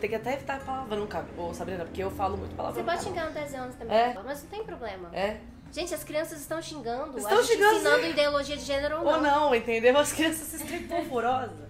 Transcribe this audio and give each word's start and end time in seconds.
Tem 0.00 0.08
que 0.08 0.16
até 0.16 0.32
evitar 0.32 0.58
palavrão. 0.60 1.06
Ô, 1.36 1.52
Sabrina, 1.52 1.84
porque 1.84 2.02
eu 2.02 2.10
falo 2.10 2.36
muito 2.38 2.54
palavrão. 2.56 2.82
Você 2.82 2.90
pode 2.90 3.04
xingar 3.04 3.26
no 3.26 3.32
13 3.32 3.56
anos 3.56 3.74
também, 3.76 3.96
É? 3.96 4.18
mas 4.24 4.42
não 4.42 4.48
tem 4.50 4.64
problema. 4.64 5.10
É? 5.12 5.36
Gente, 5.70 5.94
as 5.94 6.02
crianças 6.02 6.40
estão 6.40 6.60
xingando. 6.60 7.18
Estão 7.18 7.42
xingando, 7.44 7.74
ensinando 7.76 8.06
ideologia 8.06 8.56
de 8.56 8.64
gênero 8.64 8.96
ou 9.00 9.04
Ou 9.06 9.20
não. 9.20 9.48
não, 9.50 9.54
entendeu? 9.54 9.96
As 9.98 10.12
crianças 10.12 10.48
se 10.48 10.58
sentem 10.58 10.84
polvorosas. 10.88 11.68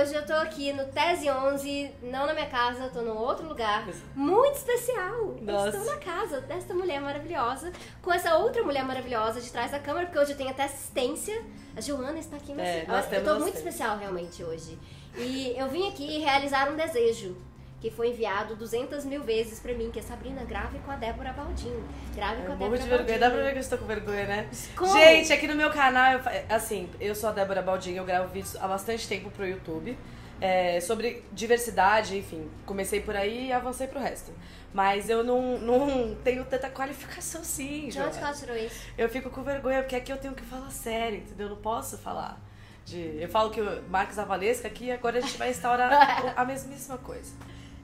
Hoje 0.00 0.14
eu 0.14 0.24
tô 0.24 0.32
aqui 0.32 0.72
no 0.72 0.86
Tese 0.86 1.30
11, 1.30 1.90
não 2.02 2.26
na 2.26 2.32
minha 2.32 2.46
casa, 2.46 2.84
eu 2.84 2.90
tô 2.90 3.02
num 3.02 3.16
outro 3.16 3.46
lugar 3.46 3.86
muito 4.14 4.56
especial. 4.56 5.36
Nossa. 5.42 5.76
Eu 5.76 5.80
estou 5.82 5.94
na 5.94 6.00
casa 6.00 6.40
desta 6.40 6.74
mulher 6.74 7.00
maravilhosa, 7.00 7.70
com 8.00 8.12
essa 8.12 8.36
outra 8.36 8.62
mulher 8.62 8.84
maravilhosa 8.84 9.40
de 9.40 9.50
trás 9.50 9.70
da 9.70 9.78
câmera, 9.78 10.06
porque 10.06 10.18
hoje 10.18 10.32
eu 10.32 10.36
tenho 10.36 10.50
até 10.50 10.64
assistência. 10.64 11.42
A 11.76 11.80
Joana 11.80 12.18
está 12.18 12.36
aqui, 12.36 12.54
mas 12.54 12.66
É, 12.66 12.86
eu 13.12 13.24
tô 13.24 13.38
muito 13.38 13.56
especial 13.56 13.98
realmente 13.98 14.42
hoje. 14.42 14.78
E 15.16 15.54
eu 15.56 15.68
vim 15.68 15.88
aqui 15.88 16.18
realizar 16.18 16.70
um 16.70 16.76
desejo. 16.76 17.36
Que 17.80 17.90
foi 17.90 18.10
enviado 18.10 18.54
200 18.56 19.04
mil 19.06 19.22
vezes 19.22 19.58
pra 19.58 19.72
mim, 19.72 19.90
que 19.90 19.98
é 19.98 20.02
Sabrina, 20.02 20.44
grave 20.44 20.78
com 20.80 20.90
a 20.90 20.96
Débora 20.96 21.32
Baldin. 21.32 21.82
Grave 22.14 22.42
com 22.42 22.52
a 22.52 22.54
Débora 22.54 22.58
morro 22.58 22.72
de 22.76 22.80
Baldin. 22.80 23.04
vergonha. 23.06 23.18
Dá 23.18 23.30
pra 23.30 23.42
ver 23.42 23.50
que 23.52 23.56
eu 23.58 23.60
estou 23.60 23.78
com 23.78 23.86
vergonha, 23.86 24.26
né? 24.26 24.48
Como? 24.76 24.92
Gente, 24.92 25.32
aqui 25.32 25.46
no 25.46 25.54
meu 25.54 25.70
canal, 25.70 26.12
eu 26.12 26.20
assim, 26.50 26.90
eu 27.00 27.14
sou 27.14 27.30
a 27.30 27.32
Débora 27.32 27.62
Baldinho, 27.62 27.96
eu 27.98 28.04
gravo 28.04 28.28
vídeos 28.28 28.54
há 28.56 28.68
bastante 28.68 29.08
tempo 29.08 29.30
pro 29.30 29.46
YouTube. 29.46 29.96
é, 30.42 30.80
sobre 30.80 31.22
diversidade, 31.32 32.16
enfim. 32.16 32.50
Comecei 32.64 33.00
por 33.00 33.14
aí 33.16 33.48
e 33.48 33.52
avancei 33.52 33.86
pro 33.86 34.00
resto. 34.00 34.32
Mas 34.72 35.10
eu 35.10 35.22
não, 35.24 35.58
não 35.58 36.14
tenho 36.22 36.44
tanta 36.44 36.70
qualificação 36.70 37.42
De 37.42 38.00
onde 38.00 38.18
ela 38.18 38.32
tirou 38.32 38.56
isso? 38.56 38.86
Eu 38.96 39.08
fico 39.08 39.28
com 39.30 39.42
vergonha, 39.42 39.82
porque 39.82 39.96
aqui 39.96 40.10
eu 40.12 40.16
tenho 40.16 40.32
que 40.34 40.42
falar 40.44 40.70
sério, 40.70 41.18
entendeu? 41.18 41.46
Eu 41.48 41.54
não 41.56 41.60
posso 41.60 41.98
falar. 41.98 42.40
De, 42.86 43.18
eu 43.20 43.28
falo 43.28 43.50
que 43.50 43.60
o 43.60 43.82
Marcos 43.90 44.18
Avalesca 44.18 44.66
aqui, 44.68 44.90
agora 44.90 45.18
a 45.18 45.20
gente 45.20 45.36
vai 45.36 45.50
instaurar 45.50 46.32
a 46.36 46.44
mesmíssima 46.44 46.96
coisa. 46.98 47.32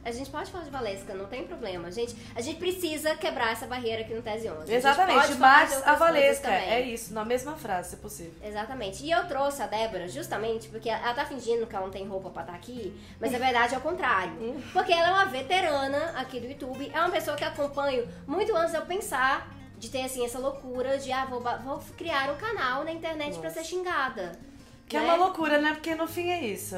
A 0.07 0.13
gente 0.13 0.31
pode 0.31 0.53
falar 0.53 0.63
de 0.63 0.71
Valesca, 0.71 1.13
não 1.15 1.27
tem 1.27 1.45
problema. 1.49 1.91
Gente, 1.91 2.17
a 2.37 2.41
gente 2.41 2.61
precisa 2.61 3.17
quebrar 3.17 3.51
essa 3.51 3.67
barreira 3.67 4.03
aqui 4.03 4.15
no 4.15 4.23
Tese 4.23 4.49
11. 4.49 4.63
A 4.63 4.67
gente 4.67 4.75
Exatamente, 4.77 5.27
de 5.27 5.37
coisas 5.37 5.85
Avalesca, 5.85 6.49
também. 6.49 6.71
é 6.71 6.81
isso, 6.83 7.13
na 7.13 7.25
mesma 7.25 7.57
frase, 7.57 7.91
se 7.91 7.97
possível. 7.97 8.33
Exatamente. 8.41 9.05
E 9.05 9.11
eu 9.11 9.27
trouxe 9.27 9.63
a 9.63 9.67
Débora 9.67 10.07
justamente 10.07 10.69
porque 10.69 10.89
ela 10.89 11.13
tá 11.13 11.25
fingindo 11.25 11.67
que 11.67 11.75
ela 11.75 11.87
não 11.87 11.91
tem 11.91 12.07
roupa 12.07 12.31
pra 12.31 12.43
estar 12.43 12.55
aqui, 12.55 12.97
mas 13.21 13.33
na 13.33 13.39
verdade 13.39 13.75
é 13.75 13.79
o 13.79 13.81
contrário. 13.81 14.37
Porque 14.73 14.93
ela 14.93 15.09
é 15.09 15.11
uma 15.11 15.25
veterana 15.25 16.13
aqui 16.15 16.39
do 16.39 16.47
YouTube, 16.47 16.89
é 16.95 17.01
uma 17.01 17.11
pessoa 17.11 17.37
que 17.37 17.43
acompanho 17.43 18.07
muito 18.29 18.55
antes 18.55 18.71
de 18.71 18.77
eu 18.77 18.87
pensar 18.87 19.51
de 19.77 19.91
ter 19.91 20.03
assim 20.03 20.25
essa 20.25 20.39
loucura 20.39 20.99
de 20.99 21.11
ah, 21.11 21.25
vou, 21.25 21.41
vou 21.41 21.83
criar 21.97 22.31
um 22.33 22.37
canal 22.37 22.85
na 22.85 22.93
internet 22.93 23.39
pra 23.41 23.49
Nossa. 23.49 23.61
ser 23.61 23.65
xingada. 23.65 24.39
Que 24.89 24.97
é 24.97 25.01
né? 25.01 25.07
uma 25.07 25.17
loucura, 25.17 25.59
né? 25.59 25.73
Porque 25.73 25.97
no 25.97 26.07
fim 26.07 26.31
é 26.31 26.45
isso. 26.45 26.77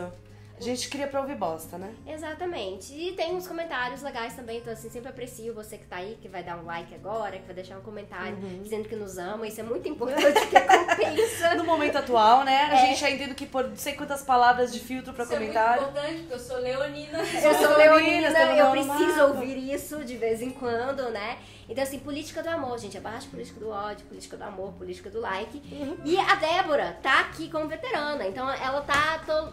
A 0.59 0.63
gente 0.63 0.89
cria 0.89 1.07
pra 1.07 1.21
ouvir 1.21 1.37
bosta, 1.37 1.79
né? 1.79 1.95
Exatamente. 2.07 2.93
E 2.93 3.13
tem 3.13 3.35
uns 3.35 3.47
comentários 3.47 4.03
legais 4.03 4.35
também, 4.35 4.59
então 4.59 4.73
assim, 4.73 4.91
sempre 4.91 5.09
aprecio 5.09 5.55
você 5.55 5.79
que 5.79 5.87
tá 5.87 5.97
aí, 5.97 6.19
que 6.21 6.29
vai 6.29 6.43
dar 6.43 6.57
um 6.59 6.65
like 6.65 6.95
agora, 6.95 7.39
que 7.39 7.47
vai 7.47 7.55
deixar 7.55 7.79
um 7.79 7.83
comentário 7.83 8.37
Uhum. 8.37 8.61
dizendo 8.63 8.89
que 8.89 8.97
nos 8.97 9.17
ama. 9.19 9.47
Isso 9.47 9.61
é 9.61 9.65
muito 9.65 9.89
importante, 9.89 10.39
porque 10.41 10.61
compensa. 10.61 11.55
No 11.59 11.65
momento 11.65 11.97
atual, 11.97 12.45
né? 12.45 12.69
A 12.71 12.75
É. 12.75 12.87
gente 12.87 13.05
ainda 13.05 13.25
tendo 13.25 13.35
que 13.35 13.47
pôr 13.47 13.69
não 13.69 13.77
sei 13.77 13.95
quantas 13.95 14.23
palavras 14.23 14.73
de 14.73 14.81
filtro 14.81 15.13
pra 15.13 15.25
Isso 15.25 15.33
é 15.35 15.39
muito 15.39 15.53
comentário. 15.53 15.83
importante, 15.89 16.19
porque 16.21 16.35
eu 16.35 16.39
sou 16.39 16.59
leonina. 16.59 17.19
Eu 17.19 17.55
sou 17.55 17.77
Leonina, 17.77 18.29
estamos 18.29 18.59
eu 18.59 18.65
no 18.67 18.71
preciso 18.73 19.23
ouvir 19.27 19.73
isso 19.75 20.05
de 20.05 20.17
vez 20.17 20.41
em 20.43 20.51
quando, 20.51 21.11
né? 21.11 21.39
Então, 21.69 21.83
assim, 21.85 21.99
política 21.99 22.43
do 22.43 22.49
amor, 22.49 22.79
gente. 22.79 22.97
Abaixo 22.97 23.29
política 23.29 23.61
do 23.61 23.69
ódio, 23.71 24.07
política 24.07 24.37
do 24.37 24.43
amor, 24.45 24.73
política 24.73 25.11
do 25.11 25.21
like. 25.21 25.61
E 26.05 26.19
a 26.19 26.35
Débora 26.37 26.99
tá 27.03 27.21
aqui 27.21 27.51
como 27.51 27.67
veterana. 27.69 28.27
Então, 28.27 28.49
ela 28.51 28.81
tá. 28.83 29.19
to- 29.27 29.53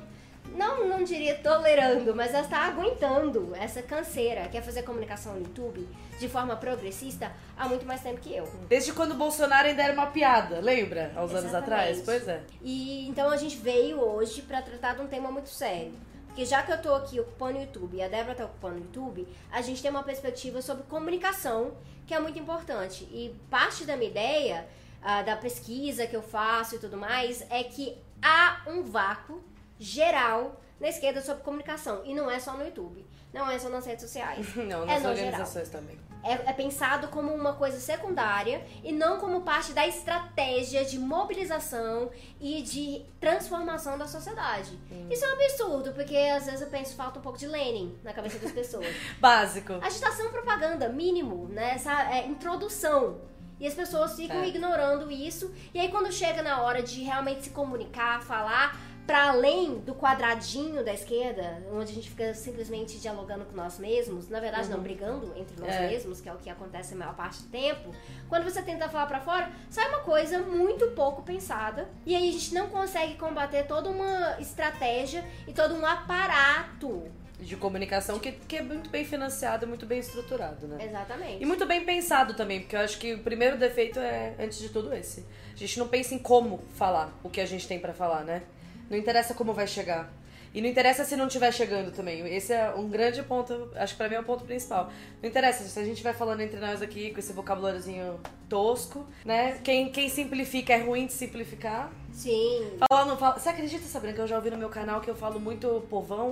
Não, 0.54 0.88
não 0.88 1.04
diria 1.04 1.36
tolerando, 1.36 2.16
mas 2.16 2.34
ela 2.34 2.44
está 2.44 2.66
aguentando 2.66 3.54
essa 3.56 3.82
canseira. 3.82 4.48
Quer 4.48 4.62
fazer 4.62 4.84
comunicação 4.84 5.34
no 5.34 5.40
YouTube 5.40 5.88
de 6.20 6.30
forma 6.30 6.56
progressista 6.56 7.32
há 7.58 7.68
muito 7.68 7.86
mais 7.86 8.02
tempo 8.02 8.20
que 8.20 8.34
eu. 8.34 8.48
Desde 8.68 8.94
quando 8.94 9.12
o 9.12 9.16
Bolsonaro 9.16 9.68
ainda 9.68 9.84
era 9.84 9.94
uma 9.94 10.08
piada, 10.08 10.60
lembra? 10.60 11.12
Há 11.16 11.24
uns 11.24 11.34
anos 11.34 11.54
atrás? 11.54 12.02
Pois 12.04 12.28
é. 12.28 12.42
E 12.62 13.08
então 13.08 13.30
a 13.30 13.38
gente 13.38 13.58
veio 13.58 14.00
hoje 14.00 14.42
pra 14.42 14.62
tratar 14.62 14.96
de 14.96 15.02
um 15.02 15.08
tema 15.08 15.32
muito 15.32 15.50
sério. 15.50 15.94
Porque 16.28 16.46
já 16.46 16.62
que 16.64 16.72
eu 16.72 16.82
tô 16.82 16.94
aqui 16.94 17.18
ocupando 17.20 17.58
o 17.58 17.62
YouTube 17.62 17.96
e 17.96 18.04
a 18.04 18.10
Débora 18.10 18.36
tá 18.36 18.46
ocupando 18.46 18.76
o 18.76 18.80
YouTube, 18.80 19.28
a 19.50 19.62
gente 19.62 19.82
tem 19.82 19.90
uma 19.90 20.04
perspectiva 20.04 20.62
sobre 20.62 20.84
comunicação 20.84 21.72
que 22.06 22.14
é 22.14 22.20
muito 22.20 22.38
importante. 22.38 23.06
E 23.06 23.34
parte 23.50 23.86
da 23.86 23.96
minha 23.96 24.10
ideia, 24.10 24.68
ah, 25.02 25.22
da 25.22 25.38
pesquisa 25.38 26.06
que 26.06 26.16
eu 26.16 26.22
faço 26.22 26.76
e 26.76 26.80
tudo 26.80 26.98
mais, 26.98 27.46
é 27.50 27.64
que 27.64 27.98
há 28.22 28.64
um 28.68 28.84
vácuo 28.84 29.42
geral 29.80 30.60
na 30.80 30.90
esquerda 30.90 31.22
sobre 31.22 31.44
comunicação. 31.44 32.02
E 32.06 32.14
não 32.14 32.30
é 32.30 32.40
só 32.40 32.54
no 32.54 32.66
YouTube. 32.66 33.06
Não 33.34 33.50
é 33.50 33.60
só 33.60 33.68
nas 33.70 33.86
redes 33.86 34.04
sociais. 34.06 34.46
Não, 34.56 34.84
É 34.84 34.94
nas 34.94 35.04
no 35.04 35.10
organizações 35.10 35.68
também. 35.68 36.00
é, 36.24 36.32
é 36.50 36.54
pensado 36.54 37.10
como 37.10 37.34
uma 37.34 37.54
coisa 37.54 37.78
secundária 37.82 38.66
e 38.82 38.94
não 38.94 39.20
como 39.20 39.42
parte 39.42 39.74
da 39.74 39.86
estratégia 39.86 40.86
de 40.86 40.98
mobilização 40.98 42.10
e 42.40 42.62
de 42.62 43.06
transformação 43.20 43.98
da 43.98 44.08
sociedade. 44.08 44.80
Isso 45.12 45.26
é 45.26 45.28
um 45.30 45.34
absurdo, 45.34 45.92
porque 45.92 46.16
às 46.16 46.46
vezes 46.46 46.62
eu 46.62 46.68
penso 46.68 46.96
falta 46.96 47.20
um 47.20 47.22
pouco 47.22 47.38
de 47.38 47.46
Lenin 47.48 47.98
na 48.04 48.14
cabeça 48.14 48.40
das 48.40 48.54
pessoas. 48.54 48.88
Básico. 49.20 49.74
Agitação 49.82 50.30
propaganda, 50.30 50.88
mínimo, 50.88 51.50
né? 51.50 51.72
Essa 51.76 52.10
é, 52.16 52.26
introdução. 52.26 53.20
E 53.60 53.68
as 53.68 53.74
pessoas 53.74 54.16
ficam 54.16 54.38
É. 54.44 54.48
ignorando 54.48 55.12
isso. 55.12 55.54
E 55.74 55.80
aí 55.80 55.90
quando 55.90 56.10
chega 56.12 56.42
na 56.42 56.62
hora 56.62 56.82
de 56.82 57.02
realmente 57.04 57.44
se 57.44 57.50
comunicar, 57.50 58.22
falar 58.22 58.78
para 59.06 59.30
além 59.30 59.80
do 59.80 59.94
quadradinho 59.94 60.84
da 60.84 60.94
esquerda, 60.94 61.62
onde 61.72 61.92
a 61.92 61.96
gente 61.96 62.10
fica 62.10 62.34
simplesmente 62.34 62.98
dialogando 63.00 63.46
com 63.46 63.56
nós 63.56 63.78
mesmos, 63.78 64.30
na 64.30 64.40
verdade 64.40 64.68
não 64.70 64.80
brigando 64.80 65.32
entre 65.38 65.60
nós 65.60 65.70
É. 65.74 65.88
mesmos, 65.88 66.20
que 66.20 66.28
é 66.28 66.34
o 66.34 66.38
que 66.38 66.50
acontece 66.50 66.94
a 66.94 66.98
maior 66.98 67.16
parte 67.16 67.44
do 67.44 67.50
tempo. 67.50 67.94
Quando 68.28 68.44
você 68.44 68.62
tenta 68.64 68.90
falar 68.90 69.06
para 69.06 69.20
fora, 69.22 69.52
sai 69.70 69.88
uma 69.90 70.00
coisa 70.00 70.40
muito 70.40 70.88
pouco 70.92 71.22
pensada. 71.22 71.88
E 72.06 72.16
aí 72.16 72.30
a 72.30 72.32
gente 72.32 72.54
não 72.54 72.68
consegue 72.70 73.16
combater 73.16 73.68
toda 73.68 73.90
uma 73.90 74.38
estratégia 74.40 75.24
e 75.48 75.54
todo 75.54 75.76
um 75.76 75.86
aparato. 75.86 77.04
De 77.40 77.58
comunicação 77.58 78.18
que, 78.18 78.32
que 78.32 78.56
é 78.58 78.62
muito 78.62 78.90
bem 78.90 79.04
financiado, 79.04 79.68
muito 79.68 79.86
bem 79.86 80.00
estruturado, 80.00 80.68
né? 80.68 80.84
Exatamente. 80.86 81.44
E 81.44 81.46
muito 81.46 81.66
bem 81.66 81.84
pensado 81.84 82.34
também, 82.34 82.62
porque 82.62 82.76
eu 82.76 82.80
acho 82.80 82.98
que 82.98 83.14
o 83.14 83.20
primeiro 83.20 83.58
defeito 83.58 84.00
é, 84.00 84.34
antes 84.40 84.58
de 84.58 84.70
tudo, 84.70 84.94
esse. 84.94 85.26
A 85.54 85.58
gente 85.58 85.78
não 85.78 85.88
pensa 85.88 86.16
em 86.16 86.20
como 86.20 86.60
falar 86.76 87.14
o 87.24 87.30
que 87.30 87.42
a 87.42 87.46
gente 87.46 87.68
tem 87.68 87.78
pra 87.78 87.94
falar, 87.94 88.24
né? 88.24 88.42
Não 88.90 88.98
interessa 88.98 89.34
como 89.34 89.54
vai 89.54 89.68
chegar. 89.68 90.12
E 90.56 90.62
não 90.62 90.70
interessa 90.70 91.04
se 91.04 91.18
não 91.18 91.28
estiver 91.28 91.52
chegando 91.52 91.92
também. 91.92 92.26
Esse 92.34 92.54
é 92.54 92.74
um 92.74 92.88
grande 92.88 93.22
ponto, 93.24 93.70
acho 93.76 93.94
que 93.94 93.98
pra 93.98 94.08
mim 94.08 94.16
é 94.16 94.20
o 94.22 94.24
ponto 94.24 94.46
principal. 94.46 94.90
Não 95.22 95.28
interessa 95.30 95.66
se 95.66 95.78
a 95.78 95.84
gente 95.84 96.02
vai 96.02 96.14
falando 96.14 96.40
entre 96.40 96.58
nós 96.62 96.82
aqui 96.82 97.12
com 97.12 97.20
esse 97.20 97.34
vocabuláriozinho 97.34 98.22
tosco, 98.48 99.06
né? 99.26 99.60
Quem, 99.62 99.92
quem 99.92 100.08
simplifica 100.08 100.72
é 100.72 100.78
ruim 100.78 101.08
de 101.08 101.14
simplificar. 101.14 101.92
Sim. 102.14 102.78
Fala, 102.90 103.04
não 103.04 103.18
fala. 103.18 103.38
Você 103.38 103.50
acredita, 103.50 103.84
Sabrina, 103.84 104.16
que 104.16 104.22
eu 104.22 104.28
já 104.28 104.38
ouvi 104.38 104.50
no 104.50 104.58
meu 104.58 104.70
canal 104.70 105.02
que 105.02 105.10
eu 105.10 105.16
falo 105.16 105.42
muito 105.42 105.86
povão? 105.90 106.32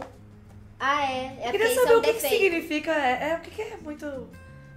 Ah, 0.80 1.12
é. 1.12 1.38
É 1.42 1.48
Eu 1.48 1.52
queria 1.52 1.76
saber 1.76 1.92
é 1.92 1.98
o 1.98 2.02
que, 2.02 2.14
que 2.14 2.22
significa. 2.22 2.92
É, 2.92 3.32
é, 3.32 3.36
o 3.36 3.42
que, 3.42 3.52
que 3.52 3.62
é 3.62 3.78
muito. 3.78 4.30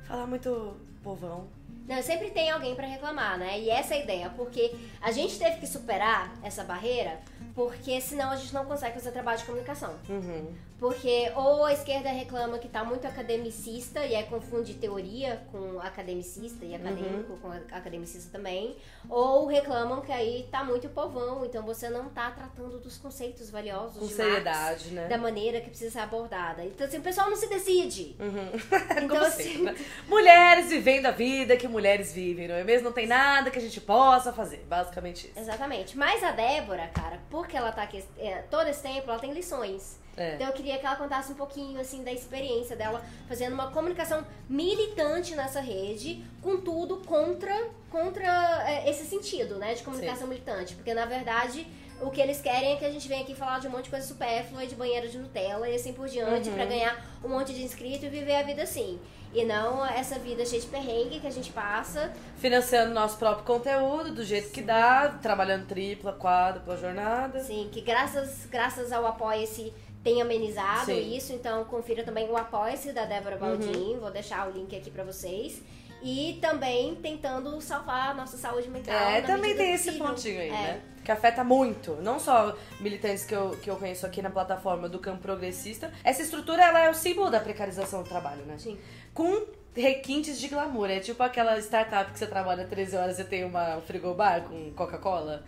Falar 0.08 0.26
muito 0.26 0.76
povão. 1.04 1.46
Não, 1.88 2.02
sempre 2.02 2.30
tem 2.30 2.50
alguém 2.50 2.74
pra 2.74 2.86
reclamar, 2.86 3.38
né? 3.38 3.58
E 3.60 3.70
essa 3.70 3.94
é 3.94 3.98
a 3.98 4.02
ideia, 4.02 4.30
porque 4.36 4.74
a 5.00 5.12
gente 5.12 5.38
teve 5.38 5.58
que 5.58 5.66
superar 5.66 6.34
essa 6.42 6.64
barreira, 6.64 7.20
porque 7.54 8.00
senão 8.00 8.30
a 8.30 8.36
gente 8.36 8.52
não 8.52 8.64
consegue 8.64 8.94
fazer 8.94 9.12
trabalho 9.12 9.38
de 9.38 9.44
comunicação. 9.44 9.94
Uhum. 10.08 10.52
Porque 10.78 11.32
ou 11.34 11.64
a 11.64 11.72
esquerda 11.72 12.10
reclama 12.10 12.58
que 12.58 12.68
tá 12.68 12.84
muito 12.84 13.06
academicista 13.06 14.04
e 14.04 14.14
aí 14.14 14.24
confunde 14.24 14.74
teoria 14.74 15.40
com 15.50 15.80
academicista 15.80 16.66
e 16.66 16.74
acadêmico 16.74 17.32
Uhum. 17.32 17.38
com 17.38 17.50
academicista 17.74 18.30
também, 18.30 18.76
ou 19.08 19.46
reclamam 19.46 20.02
que 20.02 20.12
aí 20.12 20.46
tá 20.50 20.62
muito 20.62 20.86
povão, 20.90 21.46
então 21.46 21.62
você 21.62 21.88
não 21.88 22.10
tá 22.10 22.30
tratando 22.30 22.78
dos 22.78 22.98
conceitos 22.98 23.48
valiosos 23.48 23.96
Com 23.98 24.06
de 24.06 24.12
seriedade, 24.12 24.84
Marx, 24.84 24.90
né? 24.90 25.06
da 25.08 25.16
maneira 25.16 25.62
que 25.62 25.70
precisa 25.70 25.92
ser 25.92 26.00
abordada. 26.00 26.62
Então 26.62 26.86
assim, 26.86 26.98
o 26.98 27.02
pessoal 27.02 27.30
não 27.30 27.36
se 27.36 27.48
decide. 27.48 28.14
Uhum. 28.20 28.50
Então 29.06 29.08
Como 29.08 29.24
assim, 29.24 29.42
sempre, 29.44 29.62
né? 29.72 29.76
Mulheres 30.08 30.68
vivendo 30.68 31.06
a 31.06 31.10
vida 31.10 31.56
que 31.56 31.66
mulheres 31.76 32.12
vivem, 32.12 32.48
não 32.48 32.54
é 32.54 32.64
mesmo? 32.64 32.86
Não 32.88 32.92
tem 32.92 33.06
nada 33.06 33.50
que 33.50 33.58
a 33.58 33.62
gente 33.62 33.80
possa 33.80 34.32
fazer. 34.32 34.64
Basicamente 34.68 35.26
isso. 35.28 35.38
Exatamente. 35.38 35.96
Mas 35.96 36.22
a 36.24 36.32
Débora, 36.32 36.86
cara, 36.88 37.18
porque 37.30 37.56
ela 37.56 37.70
tá 37.70 37.82
aqui 37.82 38.02
é, 38.18 38.36
todo 38.50 38.66
esse 38.68 38.82
tempo, 38.82 39.08
ela 39.10 39.18
tem 39.18 39.32
lições. 39.32 39.98
É. 40.16 40.34
Então 40.34 40.46
eu 40.46 40.52
queria 40.54 40.78
que 40.78 40.86
ela 40.86 40.96
contasse 40.96 41.30
um 41.30 41.34
pouquinho, 41.34 41.78
assim, 41.78 42.02
da 42.02 42.10
experiência 42.10 42.74
dela 42.74 43.04
fazendo 43.28 43.52
uma 43.52 43.70
comunicação 43.70 44.24
militante 44.48 45.34
nessa 45.36 45.60
rede, 45.60 46.24
contudo, 46.42 46.96
contra, 47.06 47.54
contra 47.90 48.26
é, 48.66 48.88
esse 48.90 49.04
sentido, 49.04 49.56
né, 49.56 49.74
de 49.74 49.82
comunicação 49.82 50.26
militante. 50.26 50.74
Porque, 50.74 50.94
na 50.94 51.04
verdade, 51.04 51.66
o 52.00 52.10
que 52.10 52.20
eles 52.20 52.40
querem 52.40 52.72
é 52.72 52.76
que 52.76 52.84
a 52.86 52.90
gente 52.90 53.06
venha 53.06 53.22
aqui 53.22 53.34
falar 53.34 53.58
de 53.60 53.66
um 53.68 53.70
monte 53.70 53.84
de 53.84 53.90
coisa 53.90 54.06
supérflua, 54.06 54.66
de 54.66 54.74
banheiro 54.74 55.06
de 55.08 55.18
Nutella 55.18 55.68
e 55.68 55.74
assim 55.74 55.92
por 55.92 56.08
diante, 56.08 56.48
Uhum. 56.48 56.54
pra 56.54 56.64
ganhar 56.64 57.04
um 57.22 57.28
monte 57.28 57.52
de 57.52 57.62
inscrito 57.62 58.06
e 58.06 58.08
viver 58.08 58.36
a 58.36 58.42
vida 58.42 58.62
assim. 58.62 58.98
E 59.36 59.44
não 59.44 59.84
essa 59.84 60.18
vida 60.18 60.46
cheia 60.46 60.62
de 60.62 60.66
perrengue 60.68 61.20
que 61.20 61.26
a 61.26 61.30
gente 61.30 61.52
passa. 61.52 62.10
Financiando 62.38 62.94
nosso 62.94 63.18
próprio 63.18 63.44
conteúdo, 63.44 64.14
do 64.14 64.24
jeito 64.24 64.50
que 64.50 64.62
dá, 64.62 65.18
trabalhando 65.20 65.66
tripla, 65.66 66.14
quádrupla 66.14 66.74
jornada. 66.78 67.40
Sim, 67.40 67.68
que 67.70 67.82
graças, 67.82 68.46
graças 68.50 68.90
ao 68.92 69.06
Apoia-se 69.06 69.74
tem 70.02 70.22
amenizado 70.22 70.86
Sim. 70.86 71.14
isso, 71.16 71.32
então 71.34 71.64
confira 71.64 72.02
também 72.02 72.30
o 72.30 72.36
Apoia-se 72.36 72.92
da 72.92 73.04
Débora 73.04 73.36
Baldin, 73.36 73.94
Uhum. 73.94 74.00
vou 74.00 74.10
deixar 74.10 74.48
o 74.48 74.52
link 74.52 74.74
aqui 74.74 74.90
pra 74.90 75.04
vocês. 75.04 75.60
E 76.02 76.38
também 76.40 76.94
tentando 76.94 77.60
salvar 77.60 78.10
a 78.10 78.14
nossa 78.14 78.36
saúde 78.36 78.68
mental. 78.70 78.94
É, 78.94 79.20
também 79.22 79.56
tem 79.56 79.72
esse 79.72 79.92
pontinho 79.92 80.40
aí, 80.40 80.48
É. 80.48 80.52
né? 80.52 80.80
Que 81.04 81.10
afeta 81.12 81.42
muito, 81.44 81.92
não 82.02 82.18
só 82.20 82.54
militantes 82.80 83.24
que 83.24 83.34
eu, 83.34 83.50
que 83.62 83.70
eu 83.70 83.76
conheço 83.76 84.04
aqui 84.06 84.20
na 84.20 84.28
plataforma 84.30 84.88
do 84.88 84.98
campo 84.98 85.22
progressista. 85.22 85.90
Essa 86.04 86.22
estrutura, 86.22 86.62
ela 86.64 86.80
é 86.80 86.90
o 86.90 86.94
símbolo 86.94 87.30
da 87.30 87.40
precarização 87.40 88.02
do 88.02 88.08
trabalho, 88.08 88.44
né? 88.44 88.56
Sim. 88.58 88.78
Com 89.16 89.46
requintes 89.74 90.38
de 90.38 90.46
glamour. 90.46 90.90
É 90.90 91.00
tipo 91.00 91.22
aquela 91.22 91.58
startup 91.58 92.12
que 92.12 92.18
você 92.18 92.26
trabalha 92.26 92.66
13 92.66 92.96
horas 92.98 93.18
e 93.18 93.24
tem 93.24 93.44
uma 93.44 93.80
frigobar 93.80 94.42
com 94.42 94.70
Coca-Cola. 94.74 95.42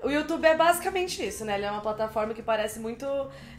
O 0.00 0.08
YouTube 0.08 0.46
é 0.46 0.56
basicamente 0.56 1.26
isso, 1.26 1.44
né? 1.44 1.56
Ele 1.56 1.64
é 1.64 1.70
uma 1.70 1.80
plataforma 1.80 2.32
que 2.32 2.42
parece 2.42 2.78
muito. 2.78 3.04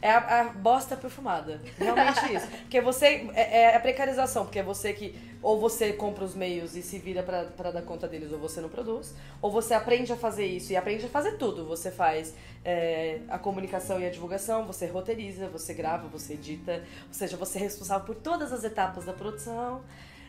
É 0.02 0.10
a, 0.10 0.42
a 0.42 0.44
bosta 0.46 0.96
perfumada. 0.96 1.60
Realmente 1.78 2.34
isso. 2.34 2.48
Porque 2.64 2.80
você. 2.80 3.30
É, 3.34 3.64
é 3.64 3.76
a 3.76 3.80
precarização, 3.80 4.46
porque 4.46 4.60
é 4.60 4.64
você 4.64 4.94
que. 4.94 5.14
Ou 5.42 5.60
você 5.60 5.94
compra 5.94 6.24
os 6.24 6.36
meios 6.36 6.76
e 6.76 6.82
se 6.82 6.98
vira 7.00 7.24
pra, 7.24 7.46
pra 7.46 7.72
dar 7.72 7.82
conta 7.82 8.08
deles, 8.08 8.32
ou 8.32 8.40
você 8.40 8.62
não 8.62 8.70
produz. 8.70 9.14
Ou 9.42 9.52
você 9.52 9.74
aprende 9.74 10.12
a 10.14 10.16
fazer 10.16 10.46
isso 10.46 10.72
e 10.72 10.78
aprende 10.78 11.06
a 11.06 11.10
fazer 11.10 11.34
tudo. 11.34 11.66
Você 11.66 11.92
faz 11.92 12.34
é, 12.64 13.20
a 13.30 13.38
comunicação 13.38 14.00
e 14.00 14.06
a 14.06 14.10
divulgação, 14.10 14.66
você 14.66 14.86
roteiriza, 14.86 15.48
você 15.48 15.74
grava, 15.74 16.08
você 16.08 16.34
edita. 16.34 16.84
Ou 17.08 17.14
seja, 17.14 17.36
você 17.36 17.58
é 17.58 17.62
responsável 17.62 18.06
por 18.06 18.16
todas 18.16 18.54
as 18.54 18.64
etapas 18.64 19.06
da 19.06 19.14
produção. 19.14 19.82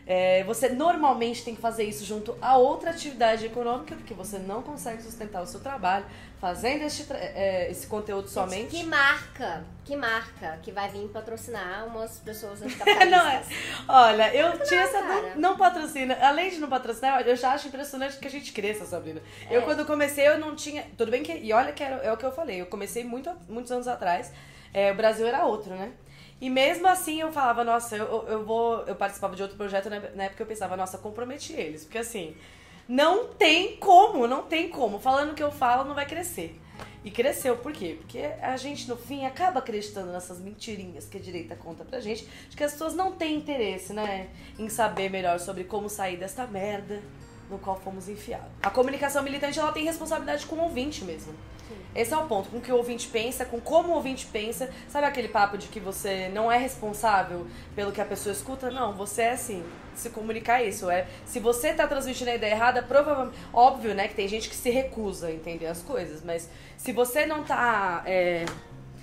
É, 0.07 0.43
você 0.43 0.69
normalmente 0.69 1.43
tem 1.43 1.55
que 1.55 1.61
fazer 1.61 1.83
isso 1.83 2.03
junto 2.03 2.35
a 2.41 2.57
outra 2.57 2.89
atividade 2.89 3.45
econômica, 3.45 3.95
porque 3.95 4.13
você 4.13 4.39
não 4.39 4.61
consegue 4.61 5.01
sustentar 5.01 5.41
o 5.41 5.45
seu 5.45 5.59
trabalho 5.59 6.05
fazendo 6.39 6.81
este, 6.83 7.05
é, 7.13 7.69
esse 7.69 7.85
conteúdo 7.85 8.27
somente. 8.27 8.75
Que 8.75 8.83
marca, 8.83 9.63
que 9.85 9.95
marca 9.95 10.57
que 10.63 10.71
vai 10.71 10.89
vir 10.89 11.07
patrocinar 11.09 11.85
umas 11.85 12.19
pessoas 12.19 12.61
anticapitalistas. 12.63 13.11
não 13.11 13.29
é. 13.29 13.43
Olha, 13.87 14.35
eu 14.35 14.59
tinha 14.63 14.81
essa. 14.81 15.01
Não, 15.01 15.35
não 15.51 15.57
patrocina. 15.57 16.17
Além 16.19 16.49
de 16.49 16.57
não 16.57 16.67
patrocinar, 16.67 17.21
eu 17.21 17.35
já 17.35 17.53
acho 17.53 17.67
impressionante 17.67 18.17
que 18.17 18.27
a 18.27 18.31
gente 18.31 18.51
cresça, 18.51 18.85
Sabrina. 18.85 19.21
Eu, 19.49 19.61
É. 19.61 19.63
quando 19.63 19.85
comecei, 19.85 20.27
eu 20.27 20.39
não 20.39 20.55
tinha. 20.55 20.83
Tudo 20.97 21.11
bem 21.11 21.21
que. 21.21 21.31
E 21.31 21.53
olha 21.53 21.71
que 21.71 21.83
era, 21.83 21.97
é 21.97 22.11
o 22.11 22.17
que 22.17 22.25
eu 22.25 22.31
falei. 22.31 22.59
Eu 22.59 22.65
comecei 22.65 23.03
muito, 23.03 23.29
muitos 23.47 23.71
anos 23.71 23.87
atrás. 23.87 24.33
É, 24.73 24.91
o 24.91 24.95
Brasil 24.95 25.27
era 25.27 25.45
outro, 25.45 25.75
né? 25.75 25.91
E 26.41 26.49
mesmo 26.49 26.87
assim 26.87 27.21
eu 27.21 27.31
falava, 27.31 27.63
nossa, 27.63 27.95
eu, 27.95 28.25
eu- 28.27 28.43
vou. 28.43 28.79
Eu 28.87 28.95
participava 28.95 29.35
de 29.35 29.43
outro 29.43 29.55
projeto 29.55 29.89
na 29.89 29.99
na 29.99 30.23
época 30.23 30.41
eu 30.41 30.47
pensava, 30.47 30.75
nossa, 30.75 30.97
comprometi 30.97 31.53
eles. 31.53 31.83
Porque 31.83 31.99
assim, 31.99 32.35
não 32.87 33.27
tem 33.27 33.77
como, 33.77 34.27
não 34.27 34.41
tem 34.43 34.67
como. 34.69 34.99
Falando 34.99 35.31
o 35.31 35.35
que 35.35 35.43
eu 35.43 35.51
falo, 35.51 35.83
não 35.87 35.93
vai 35.93 36.05
crescer. 36.07 36.59
E 37.03 37.09
cresceu, 37.11 37.57
por 37.57 37.71
quê? 37.71 37.95
Porque 37.99 38.19
a 38.41 38.57
gente, 38.57 38.87
no 38.87 38.95
fim, 38.97 39.25
acaba 39.25 39.59
acreditando 39.59 40.11
nessas 40.11 40.39
mentirinhas 40.39 41.05
que 41.05 41.17
a 41.17 41.19
direita 41.21 41.55
conta 41.55 41.83
pra 41.83 41.99
gente, 41.99 42.27
de 42.49 42.55
que 42.55 42.63
as 42.63 42.71
pessoas 42.73 42.93
não 42.93 43.11
têm 43.11 43.35
interesse, 43.37 43.91
né, 43.91 44.29
em 44.57 44.69
saber 44.69 45.09
melhor 45.09 45.39
sobre 45.39 45.63
como 45.63 45.89
sair 45.89 46.17
desta 46.17 46.45
merda 46.45 47.01
no 47.49 47.57
qual 47.57 47.79
fomos 47.79 48.07
enfiados. 48.07 48.47
A 48.61 48.69
comunicação 48.69 49.23
militante, 49.23 49.59
ela 49.59 49.71
tem 49.71 49.83
responsabilidade 49.83 50.45
com 50.45 50.55
o 50.57 50.61
ouvinte 50.63 51.03
mesmo. 51.03 51.33
Esse 51.95 52.13
é 52.13 52.17
o 52.17 52.25
ponto, 52.25 52.49
com 52.49 52.57
o 52.57 52.61
que 52.61 52.71
o 52.71 52.77
ouvinte 52.77 53.07
pensa, 53.07 53.45
com 53.45 53.59
como 53.59 53.89
o 53.89 53.95
ouvinte 53.95 54.25
pensa. 54.27 54.69
Sabe 54.89 55.07
aquele 55.07 55.27
papo 55.27 55.57
de 55.57 55.67
que 55.67 55.79
você 55.79 56.29
não 56.29 56.51
é 56.51 56.57
responsável 56.57 57.45
pelo 57.75 57.91
que 57.91 57.99
a 57.99 58.05
pessoa 58.05 58.33
escuta? 58.33 58.69
Não, 58.71 58.93
você 58.93 59.23
é 59.23 59.31
assim. 59.31 59.63
Se 59.95 60.09
comunicar 60.09 60.63
isso. 60.63 60.89
É, 60.89 61.05
se 61.25 61.39
você 61.39 61.73
tá 61.73 61.85
transmitindo 61.85 62.31
a 62.31 62.35
ideia 62.35 62.53
errada, 62.53 62.81
provavelmente. 62.81 63.37
Óbvio, 63.53 63.93
né, 63.93 64.07
que 64.07 64.15
tem 64.15 64.27
gente 64.27 64.49
que 64.49 64.55
se 64.55 64.69
recusa 64.69 65.27
a 65.27 65.31
entender 65.31 65.67
as 65.67 65.81
coisas, 65.81 66.23
mas 66.23 66.49
se 66.77 66.91
você 66.91 67.25
não 67.25 67.43
tá. 67.43 68.03
é, 68.05 68.45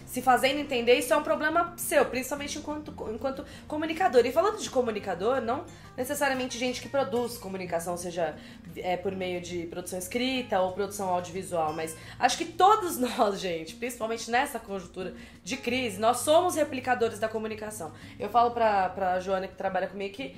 se 0.09 0.23
fazendo 0.23 0.59
entender, 0.59 0.95
isso 0.95 1.13
é 1.13 1.17
um 1.19 1.23
problema 1.23 1.75
seu, 1.77 2.03
principalmente 2.07 2.57
enquanto, 2.59 2.95
enquanto 3.13 3.45
comunicador. 3.67 4.25
E 4.25 4.33
falando 4.33 4.57
de 4.59 4.71
comunicador, 4.71 5.43
não 5.43 5.67
necessariamente 5.99 6.57
gente 6.57 6.81
que 6.81 6.89
produz 6.89 7.37
comunicação, 7.37 7.95
seja 7.95 8.35
é, 8.77 8.97
por 8.97 9.15
meio 9.15 9.39
de 9.43 9.67
produção 9.67 9.99
escrita 9.99 10.59
ou 10.61 10.73
produção 10.73 11.11
audiovisual, 11.11 11.75
mas 11.75 11.95
acho 12.19 12.39
que 12.39 12.47
todos 12.47 12.97
nós, 12.99 13.39
gente, 13.39 13.75
principalmente 13.75 14.31
nessa 14.31 14.59
conjuntura 14.59 15.13
de 15.45 15.59
crise, 15.59 16.01
nós 16.01 16.21
somos 16.21 16.55
replicadores 16.57 17.19
da 17.19 17.29
comunicação. 17.29 17.93
Eu 18.19 18.31
falo 18.31 18.53
pra, 18.53 18.89
pra 18.89 19.21
Joana 19.21 19.47
que 19.47 19.57
trabalha 19.57 19.89
comigo 19.89 20.15
que 20.15 20.35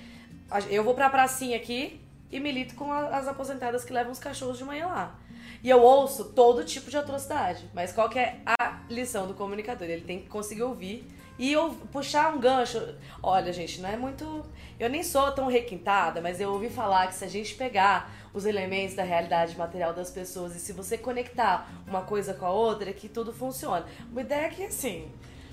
eu 0.69 0.83
vou 0.83 0.95
pra 0.95 1.09
pracinha 1.09 1.57
aqui 1.57 2.01
e 2.29 2.41
milito 2.41 2.75
com 2.75 2.91
a- 2.93 3.17
as 3.19 3.29
aposentadas 3.29 3.85
que 3.85 3.93
levam 3.93 4.11
os 4.11 4.19
cachorros 4.19 4.59
de 4.59 4.65
manhã 4.65 4.87
lá. 4.89 5.15
E 5.63 5.69
eu 5.71 5.81
ouço 5.81 6.25
todo 6.33 6.65
tipo 6.65 6.91
de 6.91 6.97
atrocidade. 6.97 7.69
Mas 7.75 7.93
qual 7.93 8.09
que 8.09 8.19
é 8.19 8.41
a 8.47 8.70
lição 8.93 9.27
do 9.27 9.35
comunicador? 9.35 9.89
Ele 9.89 10.03
tem 10.03 10.21
que 10.21 10.29
conseguir 10.29 10.63
ouvir 10.63 11.07
e 11.39 11.53
eu 11.53 11.71
puxar 11.91 12.35
um 12.35 12.39
gancho. 12.39 12.79
Olha, 13.23 13.53
gente, 13.53 13.81
não 13.81 13.89
é 13.89 13.97
muito. 13.97 14.45
Eu 14.79 14.91
nem 14.91 15.03
sou 15.03 15.33
tão 15.33 15.47
requintada, 15.47 16.21
mas 16.21 16.41
eu 16.41 16.53
ouvi 16.53 16.69
falar 16.69 17.07
que 17.07 17.15
se 17.15 17.25
a 17.25 17.29
gente 17.29 17.55
pegar 17.55 18.13
os 18.35 18.45
elementos 18.45 18.95
da 18.95 19.03
realidade 19.03 19.57
material 19.57 19.95
das 19.95 20.11
pessoas 20.11 20.55
e 20.55 20.61
se 20.61 20.73
você 20.73 20.99
conectar 20.99 21.71
uma 21.87 22.03
coisa 22.03 22.35
com 22.35 22.45
a 22.45 22.51
outra, 22.51 22.93
que 22.93 23.09
tudo 23.09 23.33
funciona. 23.33 23.87
Uma 24.11 24.21
ideia 24.21 24.51
que 24.51 24.65
assim. 24.65 25.11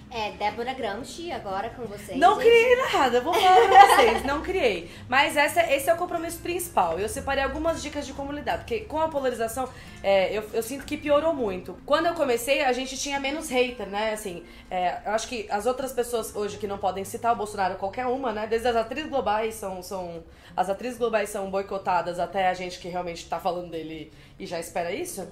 É, 0.10 0.32
Débora 0.32 0.74
Gramsci 0.74 1.32
agora 1.32 1.70
com 1.70 1.84
vocês. 1.84 2.18
Não 2.18 2.38
criei 2.38 2.76
nada, 2.94 3.20
vou 3.20 3.34
falar 3.34 3.68
pra 3.68 3.96
vocês, 3.96 4.24
não 4.24 4.42
criei. 4.42 4.90
Mas 5.10 5.36
essa, 5.36 5.62
esse 5.72 5.90
é 5.90 5.94
o 5.94 5.98
compromisso 5.98 6.40
principal. 6.40 6.98
Eu 6.98 7.10
separei 7.10 7.44
algumas 7.44 7.84
dicas 7.84 8.06
de 8.06 8.14
como 8.14 8.32
lidar, 8.32 8.60
porque 8.60 8.82
com 8.82 9.00
a 9.00 9.10
polarização, 9.10 9.68
é, 10.02 10.38
eu, 10.38 10.44
eu 10.54 10.64
sinto 10.64 10.86
que 10.86 10.96
piorou 10.96 11.34
muito. 11.34 11.78
Quando 11.86 12.06
eu 12.06 12.14
comecei, 12.14 12.64
a 12.64 12.72
gente 12.72 12.98
tinha 12.98 13.20
menos 13.20 13.50
hater, 13.50 13.88
né? 13.88 14.14
Assim, 14.14 14.44
é, 14.72 15.00
eu 15.06 15.12
acho 15.12 15.28
que 15.28 15.46
as 15.50 15.66
outras 15.66 15.92
pessoas 15.92 16.34
hoje 16.34 16.58
que 16.58 16.68
não 16.68 16.78
podem 16.78 17.04
citar 17.04 17.34
o 17.34 17.36
Bolsonaro, 17.36 17.76
qualquer 17.76 18.06
uma, 18.06 18.32
né? 18.32 18.48
Desde 18.48 18.70
as 18.70 18.76
atrizes 18.78 19.10
globais 19.10 19.56
são. 19.56 19.84
são 19.84 20.24
as 20.56 20.70
atrizes 20.70 20.98
globais 20.98 21.30
são 21.30 21.52
boicotadas 21.52 22.18
até 22.18 22.48
a 22.48 22.54
gente 22.54 22.80
que 22.80 22.88
realmente 22.88 23.28
tá 23.28 23.40
falando 23.40 23.70
dele 23.70 24.12
e 24.40 24.46
já 24.46 24.60
espera 24.60 24.92
isso. 24.92 25.28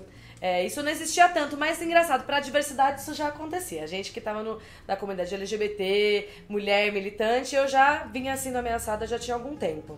É, 0.47 0.63
isso 0.63 0.83
não 0.83 0.91
existia 0.91 1.27
tanto, 1.27 1.57
mas 1.57 1.81
engraçado, 1.81 2.23
pra 2.23 2.39
diversidade 2.39 3.01
isso 3.01 3.15
já 3.15 3.29
acontecia. 3.29 3.83
A 3.83 3.87
gente 3.87 4.11
que 4.11 4.21
tava 4.21 4.43
no, 4.43 4.61
na 4.87 4.95
comunidade 4.95 5.33
LGBT, 5.33 6.29
mulher 6.47 6.91
militante, 6.93 7.55
eu 7.55 7.67
já 7.67 8.03
vinha 8.03 8.37
sendo 8.37 8.57
ameaçada 8.57 9.07
já 9.07 9.17
tinha 9.17 9.33
algum 9.33 9.55
tempo. 9.55 9.97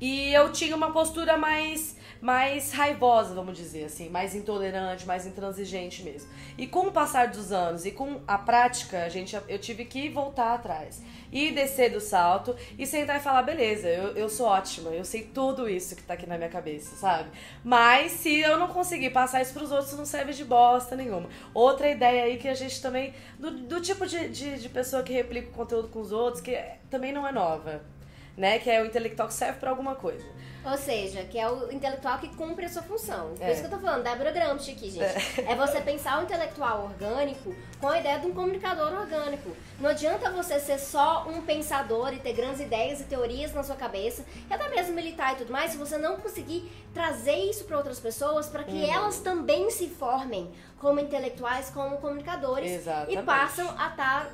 E 0.00 0.32
eu 0.32 0.52
tinha 0.52 0.76
uma 0.76 0.92
postura 0.92 1.36
mais 1.36 1.96
mais 2.20 2.72
raivosa, 2.72 3.34
vamos 3.34 3.56
dizer 3.56 3.84
assim, 3.84 4.08
mais 4.08 4.34
intolerante, 4.34 5.06
mais 5.06 5.26
intransigente 5.26 6.02
mesmo. 6.02 6.28
E 6.56 6.66
com 6.66 6.88
o 6.88 6.92
passar 6.92 7.28
dos 7.28 7.52
anos 7.52 7.84
e 7.84 7.90
com 7.90 8.20
a 8.26 8.38
prática, 8.38 9.04
a 9.04 9.08
gente, 9.08 9.38
eu 9.48 9.58
tive 9.58 9.84
que 9.84 10.08
voltar 10.08 10.54
atrás 10.54 11.02
e 11.30 11.50
descer 11.50 11.90
do 11.90 12.00
salto 12.00 12.56
e 12.78 12.86
sentar 12.86 13.18
e 13.18 13.20
falar, 13.20 13.42
beleza, 13.42 13.88
eu, 13.88 14.16
eu 14.16 14.28
sou 14.28 14.46
ótima, 14.46 14.90
eu 14.90 15.04
sei 15.04 15.22
tudo 15.22 15.68
isso 15.68 15.94
que 15.94 16.02
tá 16.02 16.14
aqui 16.14 16.26
na 16.26 16.38
minha 16.38 16.48
cabeça, 16.48 16.96
sabe? 16.96 17.30
Mas 17.62 18.12
se 18.12 18.40
eu 18.40 18.58
não 18.58 18.68
conseguir 18.68 19.10
passar 19.10 19.42
isso 19.42 19.52
pros 19.52 19.70
outros, 19.70 19.96
não 19.96 20.06
serve 20.06 20.32
de 20.32 20.44
bosta 20.44 20.96
nenhuma. 20.96 21.28
Outra 21.52 21.90
ideia 21.90 22.24
aí 22.24 22.38
que 22.38 22.48
a 22.48 22.54
gente 22.54 22.80
também, 22.80 23.12
do, 23.38 23.50
do 23.50 23.80
tipo 23.80 24.06
de, 24.06 24.28
de, 24.28 24.58
de 24.58 24.68
pessoa 24.68 25.02
que 25.02 25.12
replica 25.12 25.48
o 25.50 25.52
conteúdo 25.52 25.88
com 25.88 26.00
os 26.00 26.12
outros, 26.12 26.40
que 26.42 26.56
também 26.90 27.12
não 27.12 27.26
é 27.26 27.32
nova, 27.32 27.82
né? 28.36 28.58
Que 28.58 28.70
é 28.70 28.82
o 28.82 28.86
intelectual 28.86 29.28
que 29.28 29.34
serve 29.34 29.58
pra 29.58 29.70
alguma 29.70 29.94
coisa. 29.94 30.24
Ou 30.68 30.76
seja, 30.76 31.22
que 31.22 31.38
é 31.38 31.48
o 31.48 31.70
intelectual 31.72 32.18
que 32.18 32.28
cumpre 32.34 32.64
a 32.66 32.68
sua 32.68 32.82
função. 32.82 33.34
Por 33.34 33.42
É. 33.42 33.52
isso 33.52 33.60
que 33.60 33.66
eu 33.66 33.70
tô 33.70 33.78
falando, 33.78 34.02
Débora 34.02 34.32
Gramsci 34.32 34.72
aqui, 34.72 34.90
gente. 34.90 35.40
É. 35.40 35.54
você 35.54 35.80
pensar 35.80 36.18
o 36.20 36.24
intelectual 36.24 36.84
orgânico 36.84 37.54
com 37.80 37.88
a 37.88 37.98
ideia 38.00 38.18
de 38.18 38.26
um 38.26 38.34
comunicador 38.34 38.92
orgânico. 38.92 39.50
Não 39.78 39.90
adianta 39.90 40.30
você 40.30 40.58
ser 40.58 40.78
só 40.78 41.26
um 41.28 41.42
pensador 41.42 42.12
e 42.12 42.18
ter 42.18 42.32
grandes 42.32 42.60
ideias 42.60 43.00
e 43.00 43.04
teorias 43.04 43.52
na 43.54 43.62
sua 43.62 43.76
cabeça, 43.76 44.24
e 44.50 44.52
até 44.52 44.68
mesmo 44.68 44.94
militar 44.94 45.34
e 45.34 45.36
tudo 45.36 45.52
mais, 45.52 45.70
se 45.70 45.76
você 45.76 45.96
não 45.98 46.16
conseguir 46.16 46.70
trazer 46.92 47.36
isso 47.36 47.64
para 47.64 47.76
outras 47.76 48.00
pessoas, 48.00 48.48
para 48.48 48.64
que 48.64 48.72
Uhum. 48.72 48.92
elas 48.94 49.20
também 49.20 49.70
se 49.70 49.86
formem 49.88 50.50
como 50.80 50.98
intelectuais, 50.98 51.70
como 51.70 51.98
comunicadores, 51.98 52.70
Exatamente. 52.72 53.18
e 53.18 53.22
passam 53.22 53.72
a 53.78 53.88
estar 53.88 54.30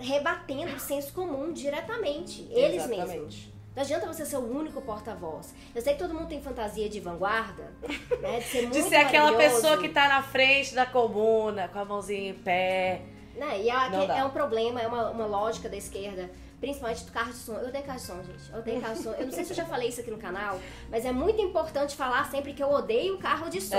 rebatendo 0.00 0.74
o 0.76 0.78
senso 0.80 1.12
comum 1.12 1.52
diretamente, 1.52 2.46
eles 2.50 2.86
mesmos. 2.86 3.50
Não 3.74 3.82
adianta 3.82 4.06
você 4.06 4.26
ser 4.26 4.36
o 4.36 4.58
único 4.58 4.82
porta-voz. 4.82 5.54
Eu 5.74 5.80
sei 5.80 5.94
que 5.94 5.98
todo 5.98 6.12
mundo 6.12 6.28
tem 6.28 6.42
fantasia 6.42 6.88
de 6.90 7.00
vanguarda, 7.00 7.72
né? 8.20 8.38
De 8.38 8.44
ser 8.44 8.62
muito 8.68 8.74
De 8.74 8.82
ser 8.82 8.96
aquela 8.96 9.32
pessoa 9.36 9.78
que 9.78 9.88
tá 9.88 10.08
na 10.08 10.22
frente 10.22 10.74
da 10.74 10.84
comuna, 10.84 11.68
com 11.68 11.78
a 11.78 11.84
mãozinha 11.84 12.30
em 12.30 12.34
pé. 12.34 13.00
Né? 13.34 13.62
E 13.62 13.66
dá. 13.66 14.18
é 14.18 14.24
um 14.24 14.30
problema, 14.30 14.80
é 14.80 14.86
uma, 14.86 15.10
uma 15.10 15.24
lógica 15.24 15.70
da 15.70 15.76
esquerda, 15.76 16.30
principalmente 16.60 17.04
do 17.04 17.12
carro 17.12 17.30
de 17.30 17.38
som. 17.38 17.54
Eu 17.54 17.68
odeio 17.68 17.84
carro 17.84 17.98
de 17.98 18.04
som, 18.04 18.22
gente. 18.22 18.52
Eu 18.52 18.58
odeio 18.58 18.80
carro 18.80 18.94
de 18.94 19.02
som. 19.02 19.12
Eu 19.12 19.24
não 19.24 19.32
sei 19.32 19.44
se 19.44 19.52
eu 19.52 19.56
já 19.56 19.64
falei 19.64 19.88
isso 19.88 20.02
aqui 20.02 20.10
no 20.10 20.18
canal, 20.18 20.60
mas 20.90 21.06
é 21.06 21.12
muito 21.12 21.40
importante 21.40 21.96
falar 21.96 22.30
sempre 22.30 22.52
que 22.52 22.62
eu 22.62 22.70
odeio 22.70 23.16
carro 23.16 23.48
de 23.48 23.60
som. 23.60 23.76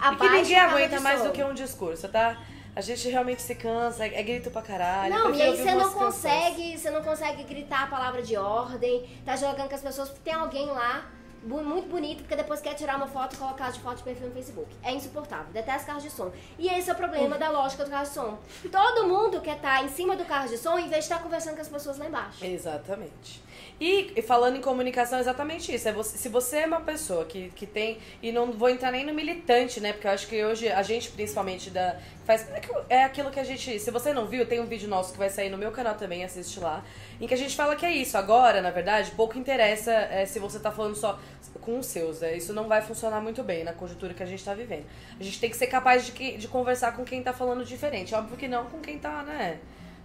É. 0.00 0.12
E 0.12 0.16
que 0.16 0.28
ninguém 0.28 0.58
aguenta 0.60 1.00
mais 1.00 1.18
som. 1.18 1.26
do 1.26 1.32
que 1.32 1.42
um 1.42 1.54
discurso, 1.54 2.08
tá? 2.08 2.40
A 2.74 2.80
gente 2.80 3.08
realmente 3.08 3.42
se 3.42 3.54
cansa, 3.54 4.06
é, 4.06 4.20
é 4.20 4.22
grito 4.22 4.50
pra 4.50 4.62
caralho. 4.62 5.14
Não, 5.14 5.34
e 5.34 5.42
aí 5.42 5.56
você 5.56 5.74
não 5.74 5.92
canções. 5.92 6.04
consegue, 6.04 6.78
você 6.78 6.90
não 6.90 7.02
consegue 7.02 7.42
gritar 7.44 7.84
a 7.84 7.86
palavra 7.86 8.22
de 8.22 8.36
ordem, 8.36 9.08
tá 9.24 9.34
jogando 9.36 9.68
com 9.68 9.74
as 9.74 9.82
pessoas, 9.82 10.10
tem 10.24 10.34
alguém 10.34 10.66
lá 10.66 11.10
muito 11.42 11.88
bonito, 11.88 12.18
porque 12.18 12.34
depois 12.36 12.60
quer 12.60 12.74
tirar 12.74 12.96
uma 12.96 13.06
foto 13.06 13.34
e 13.34 13.38
colocar 13.38 13.70
de 13.70 13.80
foto 13.80 13.98
de 13.98 14.02
perfil 14.02 14.28
no 14.28 14.34
Facebook. 14.34 14.74
É 14.82 14.92
insuportável, 14.92 15.52
detesto 15.52 15.86
carro 15.86 16.00
de 16.00 16.10
som. 16.10 16.32
E 16.58 16.68
esse 16.68 16.90
é 16.90 16.92
o 16.92 16.96
problema 16.96 17.38
da 17.38 17.50
lógica 17.50 17.84
do 17.84 17.90
carro 17.90 18.04
de 18.04 18.10
som. 18.10 18.38
Todo 18.70 19.06
mundo 19.06 19.40
quer 19.40 19.56
estar 19.56 19.84
em 19.84 19.88
cima 19.88 20.16
do 20.16 20.24
carro 20.24 20.48
de 20.48 20.58
som 20.58 20.78
em 20.78 20.88
vez 20.88 21.04
de 21.06 21.12
estar 21.12 21.22
conversando 21.22 21.54
com 21.54 21.62
as 21.62 21.68
pessoas 21.68 21.98
lá 21.98 22.06
embaixo. 22.06 22.44
Exatamente. 22.44 23.42
E, 23.80 24.12
e 24.16 24.22
falando 24.22 24.56
em 24.56 24.60
comunicação, 24.60 25.18
é 25.18 25.20
exatamente 25.20 25.72
isso. 25.72 25.88
É 25.88 25.92
você- 25.92 26.18
se 26.18 26.28
você 26.28 26.58
é 26.58 26.66
uma 26.66 26.80
pessoa 26.80 27.24
que, 27.24 27.50
que 27.50 27.64
tem. 27.64 27.98
E 28.20 28.32
não 28.32 28.50
vou 28.50 28.68
entrar 28.68 28.90
nem 28.90 29.06
no 29.06 29.14
militante, 29.14 29.80
né? 29.80 29.92
Porque 29.92 30.08
eu 30.08 30.10
acho 30.10 30.26
que 30.26 30.44
hoje 30.44 30.68
a 30.68 30.82
gente, 30.82 31.10
principalmente, 31.10 31.70
da, 31.70 31.96
faz. 32.26 32.44
é 32.88 32.96
É 32.96 33.04
aquilo 33.04 33.30
que 33.30 33.38
a 33.38 33.44
gente. 33.44 33.78
Se 33.78 33.90
você 33.92 34.12
não 34.12 34.26
viu, 34.26 34.44
tem 34.46 34.58
um 34.60 34.66
vídeo 34.66 34.88
nosso 34.88 35.12
que 35.12 35.18
vai 35.18 35.30
sair 35.30 35.48
no 35.48 35.56
meu 35.56 35.70
canal 35.70 35.94
também, 35.94 36.24
assiste 36.24 36.58
lá. 36.58 36.84
Em 37.20 37.26
que 37.28 37.34
a 37.34 37.36
gente 37.36 37.54
fala 37.54 37.76
que 37.76 37.86
é 37.86 37.92
isso. 37.92 38.18
Agora, 38.18 38.60
na 38.60 38.70
verdade, 38.72 39.12
pouco 39.12 39.38
interessa 39.38 39.92
é, 39.92 40.26
se 40.26 40.40
você 40.40 40.58
tá 40.58 40.72
falando 40.72 40.96
só 40.96 41.16
com 41.60 41.78
os 41.78 41.86
seus. 41.86 42.20
É, 42.20 42.36
isso 42.36 42.52
não 42.52 42.66
vai 42.66 42.82
funcionar 42.82 43.20
muito 43.20 43.44
bem 43.44 43.62
na 43.62 43.72
conjuntura 43.72 44.12
que 44.12 44.22
a 44.24 44.26
gente 44.26 44.44
tá 44.44 44.54
vivendo. 44.54 44.86
A 45.20 45.22
gente 45.22 45.38
tem 45.38 45.48
que 45.50 45.56
ser 45.56 45.68
capaz 45.68 46.04
de, 46.04 46.10
que- 46.10 46.36
de 46.36 46.48
conversar 46.48 46.96
com 46.96 47.04
quem 47.04 47.22
tá 47.22 47.32
falando 47.32 47.64
diferente. 47.64 48.12
Óbvio 48.12 48.36
que 48.36 48.48
não 48.48 48.64
com 48.66 48.80
quem 48.80 48.98
tá, 48.98 49.22
né? 49.22 49.58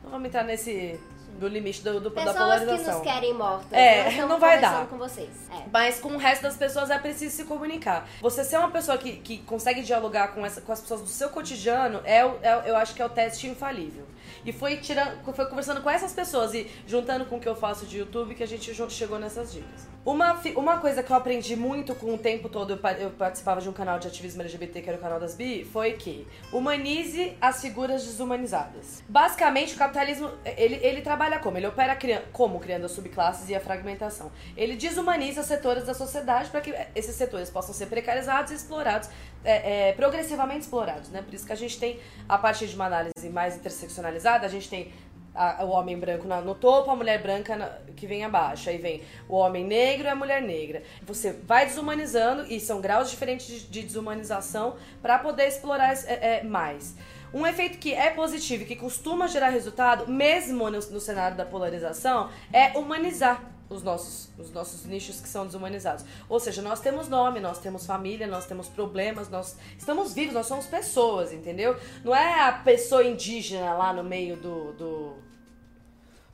Não 0.03 0.11
vamos 0.11 0.27
entrar 0.27 0.43
nesse. 0.43 0.99
Do 1.43 1.53
limite 1.53 1.81
do, 1.83 1.99
do, 1.99 2.09
da 2.09 2.11
Pessoas 2.11 2.33
que 2.35 2.39
polarização. 2.65 2.93
nos 2.95 3.03
querem 3.03 3.33
mortas. 3.33 3.71
É, 3.73 4.11
não, 4.25 4.39
vai 4.39 4.59
dar. 4.59 4.87
com 4.87 4.97
vocês. 4.97 5.29
É. 5.51 5.63
Mas 5.71 5.99
com 5.99 6.09
o 6.09 6.17
resto 6.17 6.41
das 6.43 6.55
pessoas 6.57 6.89
é 6.89 6.97
preciso 6.97 7.35
se 7.35 7.43
comunicar. 7.43 8.07
Você 8.21 8.43
ser 8.43 8.57
uma 8.57 8.71
pessoa 8.71 8.97
que, 8.97 9.17
que 9.17 9.37
consegue 9.39 9.81
dialogar 9.83 10.29
com, 10.29 10.45
essa, 10.45 10.61
com 10.61 10.71
as 10.71 10.81
pessoas 10.81 11.01
do 11.01 11.07
seu 11.09 11.29
cotidiano, 11.29 12.01
é, 12.05 12.25
o- 12.25 12.37
é, 12.41 12.63
eu 12.69 12.75
acho 12.75 12.93
que 12.95 13.01
é 13.01 13.05
o 13.05 13.09
teste 13.09 13.47
infalível. 13.47 14.05
E 14.45 14.51
foi, 14.51 14.77
tirando, 14.77 15.23
foi 15.33 15.45
conversando 15.45 15.81
com 15.81 15.89
essas 15.89 16.11
pessoas 16.13 16.53
e 16.53 16.69
juntando 16.87 17.25
com 17.25 17.37
o 17.37 17.39
que 17.39 17.47
eu 17.47 17.55
faço 17.55 17.85
de 17.85 17.97
YouTube 17.99 18.35
que 18.35 18.43
a 18.43 18.47
gente 18.47 18.73
chegou 18.89 19.19
nessas 19.19 19.53
dicas. 19.53 19.87
Uma, 20.05 20.33
uma 20.57 20.77
coisa 20.79 21.01
que 21.01 21.09
eu 21.09 21.15
aprendi 21.15 21.55
muito 21.55 21.95
com 21.95 22.13
o 22.13 22.17
tempo 22.17 22.49
todo, 22.49 22.71
eu, 22.73 22.77
pa- 22.77 22.91
eu 22.91 23.09
participava 23.11 23.61
de 23.61 23.69
um 23.69 23.71
canal 23.71 23.99
de 23.99 24.07
ativismo 24.09 24.41
LGBT, 24.41 24.81
que 24.81 24.89
era 24.89 24.97
o 24.97 25.01
canal 25.01 25.17
das 25.17 25.33
Bi, 25.33 25.63
foi 25.63 25.93
que 25.93 26.27
humanize 26.51 27.37
as 27.39 27.61
figuras 27.61 28.03
desumanizadas. 28.03 29.01
Basicamente, 29.07 29.75
o 29.75 29.77
capitalismo, 29.77 30.29
ele, 30.57 30.75
ele 30.85 31.01
trabalha 31.01 31.39
como? 31.39 31.55
Ele 31.57 31.67
opera 31.67 31.97
como? 32.33 32.59
Criando 32.59 32.85
as 32.85 32.91
subclasses 32.91 33.47
e 33.47 33.55
a 33.55 33.61
fragmentação. 33.61 34.29
Ele 34.57 34.75
desumaniza 34.75 35.41
setores 35.41 35.85
da 35.85 35.93
sociedade 35.93 36.49
para 36.49 36.59
que 36.59 36.75
esses 36.93 37.15
setores 37.15 37.49
possam 37.49 37.73
ser 37.73 37.85
precarizados 37.85 38.51
e 38.51 38.55
explorados, 38.55 39.07
é, 39.45 39.89
é, 39.89 39.93
progressivamente 39.93 40.61
explorados, 40.61 41.09
né? 41.11 41.21
Por 41.21 41.33
isso 41.33 41.45
que 41.45 41.53
a 41.53 41.55
gente 41.55 41.79
tem, 41.79 41.97
a 42.27 42.37
partir 42.37 42.67
de 42.67 42.75
uma 42.75 42.87
análise 42.87 43.29
mais 43.31 43.55
interseccionalizada, 43.55 44.45
a 44.45 44.49
gente 44.49 44.69
tem 44.69 44.91
a- 45.33 45.63
o 45.63 45.69
homem 45.69 45.97
branco 45.97 46.27
na- 46.27 46.41
no 46.41 46.55
topo, 46.55 46.91
a 46.91 46.95
mulher 46.95 47.21
branca 47.21 47.55
na- 47.55 47.71
que 47.95 48.05
vem 48.07 48.23
abaixo. 48.23 48.69
Aí 48.69 48.77
vem 48.77 49.01
o 49.27 49.35
homem 49.35 49.63
negro 49.65 50.05
e 50.07 50.09
a 50.09 50.15
mulher 50.15 50.41
negra. 50.41 50.83
Você 51.03 51.31
vai 51.31 51.65
desumanizando, 51.65 52.45
e 52.51 52.59
são 52.59 52.81
graus 52.81 53.09
diferentes 53.09 53.47
de, 53.47 53.59
de 53.67 53.81
desumanização, 53.83 54.75
para 55.01 55.17
poder 55.19 55.47
explorar 55.47 55.93
é, 55.93 56.39
é, 56.39 56.43
mais. 56.43 56.95
Um 57.33 57.47
efeito 57.47 57.79
que 57.79 57.93
é 57.93 58.11
positivo 58.11 58.61
e 58.63 58.65
que 58.67 58.75
costuma 58.75 59.27
gerar 59.27 59.49
resultado, 59.49 60.07
mesmo 60.07 60.69
no, 60.69 60.77
no 60.77 60.99
cenário 60.99 61.35
da 61.35 61.45
polarização, 61.45 62.29
é 62.51 62.77
humanizar 62.77 63.41
os 63.73 63.83
nossos, 63.83 64.29
os 64.37 64.51
nossos 64.51 64.85
nichos 64.85 65.19
que 65.19 65.27
são 65.27 65.45
desumanizados. 65.45 66.05
Ou 66.29 66.39
seja, 66.39 66.61
nós 66.61 66.79
temos 66.79 67.07
nome, 67.09 67.39
nós 67.39 67.59
temos 67.59 67.85
família, 67.85 68.27
nós 68.27 68.45
temos 68.45 68.67
problemas, 68.67 69.29
nós 69.29 69.55
estamos 69.77 70.13
vivos, 70.13 70.33
nós 70.33 70.45
somos 70.47 70.65
pessoas, 70.65 71.33
entendeu? 71.33 71.75
Não 72.03 72.15
é 72.15 72.41
a 72.47 72.51
pessoa 72.53 73.03
indígena 73.03 73.73
lá 73.73 73.91
no 73.93 74.03
meio 74.03 74.37
do. 74.37 74.73
do 74.73 75.13